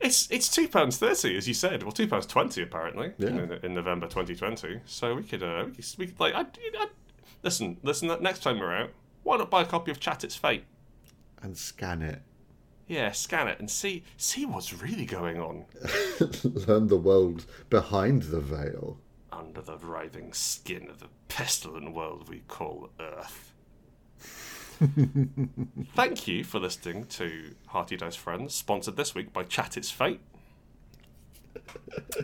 [0.00, 1.82] It's it's two pounds thirty, as you said.
[1.82, 3.28] Well, two pounds twenty apparently Yeah.
[3.28, 4.80] in, in November 2020.
[4.86, 6.42] So we could uh, we could, we could like I,
[6.78, 6.86] I,
[7.42, 8.08] listen listen.
[8.22, 8.90] Next time we're out,
[9.24, 10.64] why not buy a copy of Chat It's Fate?
[11.42, 12.22] And scan it.
[12.86, 15.64] Yeah, scan it and see see what's really going on
[16.44, 18.98] Learn the world behind the veil.
[19.32, 23.52] under the writhing skin of the pestilent world we call Earth.
[25.94, 30.20] Thank you for listening to Hearty Dice Friends, sponsored this week by Chat It's Fate.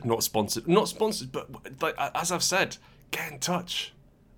[0.04, 1.48] Not sponsored, not sponsored, but
[1.82, 2.76] like as I've said,
[3.10, 3.92] get in touch,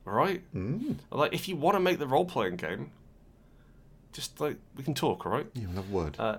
[0.07, 0.43] all right?
[0.55, 0.97] Mm.
[1.11, 2.91] Like if you want to make the role playing game,
[4.13, 5.47] just like we can talk, all right?
[5.55, 6.17] You love word.
[6.19, 6.39] Uh,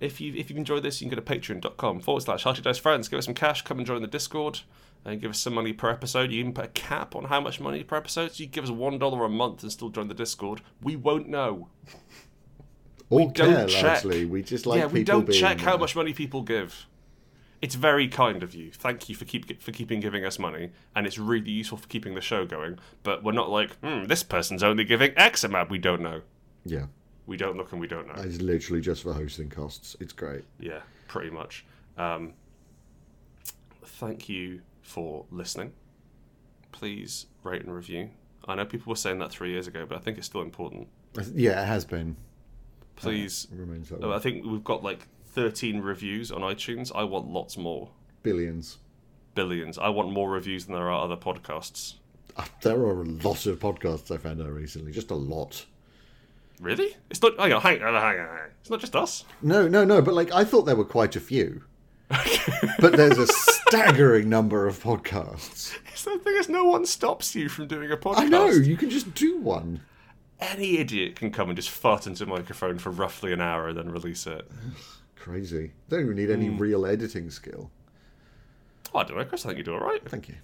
[0.00, 2.78] if you if you enjoyed this, you can go to patreon.com forward slash Hearty Dice
[2.78, 3.08] Friends.
[3.08, 4.60] Give us some cash, come and join the Discord,
[5.04, 6.30] and give us some money per episode.
[6.30, 8.32] You can put a cap on how much money per episode.
[8.32, 10.60] So you give us one dollar a month and still join the Discord.
[10.82, 11.68] We won't know.
[13.10, 14.04] Or don't check.
[14.04, 14.24] largely.
[14.24, 15.80] We just like yeah, we don't check how there.
[15.80, 16.86] much money people give.
[17.62, 18.72] It's very kind of you.
[18.72, 22.14] Thank you for keep for keeping giving us money, and it's really useful for keeping
[22.14, 22.78] the show going.
[23.02, 25.70] But we're not like, hmm, this person's only giving X amount.
[25.70, 26.22] We don't know.
[26.64, 26.86] Yeah,
[27.26, 28.22] We don't look and we don't know.
[28.22, 29.96] it's literally just for hosting costs.
[30.00, 30.44] It's great.
[30.58, 31.64] Yeah, pretty much.
[31.98, 32.32] Um,
[33.84, 35.72] thank you for listening.
[36.72, 38.10] Please rate and review.
[38.46, 40.88] I know people were saying that three years ago, but I think it's still important.
[41.34, 42.16] Yeah, it has been.
[42.96, 43.46] Please.
[43.52, 44.02] It remains that.
[44.04, 46.92] I think we've got like 13 reviews on iTunes.
[46.94, 47.90] I want lots more.
[48.22, 48.78] Billions.
[49.34, 49.78] Billions.
[49.78, 51.94] I want more reviews than there are other podcasts.
[52.36, 54.92] Uh, There are a lot of podcasts I found out recently.
[54.92, 55.64] Just a lot.
[56.60, 56.96] Really?
[57.10, 57.38] It's not.
[57.38, 58.38] Hang on, hang on, hang on.
[58.60, 59.24] It's not just us.
[59.42, 60.00] No, no, no.
[60.00, 61.64] But like, I thought there were quite a few.
[62.78, 63.26] but there's a
[63.68, 65.76] staggering number of podcasts.
[65.90, 68.18] It's the thing is, no one stops you from doing a podcast.
[68.18, 68.48] I know.
[68.48, 69.80] You can just do one.
[70.40, 73.78] Any idiot can come and just fart into a microphone for roughly an hour and
[73.78, 74.50] then release it.
[75.16, 75.72] Crazy.
[75.88, 76.58] Don't even need any hmm.
[76.58, 77.70] real editing skill.
[78.94, 79.44] Oh, I don't know, Chris.
[79.44, 80.06] I think you do all right.
[80.08, 80.36] Thank you.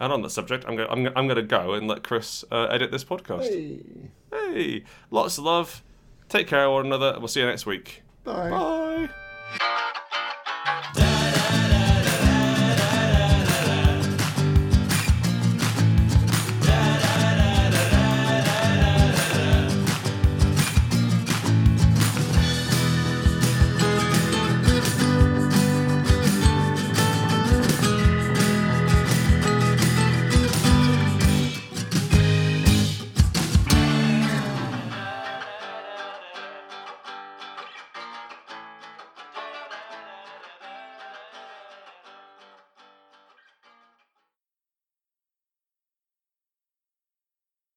[0.00, 0.88] And on that subject, I'm going.
[0.90, 3.44] I'm, I'm going to go and let Chris uh, edit this podcast.
[3.44, 3.80] Hey.
[4.30, 5.82] hey, lots of love.
[6.28, 8.02] Take care of one another, and we'll see you next week.
[8.24, 8.50] Bye.
[8.50, 10.00] Bye.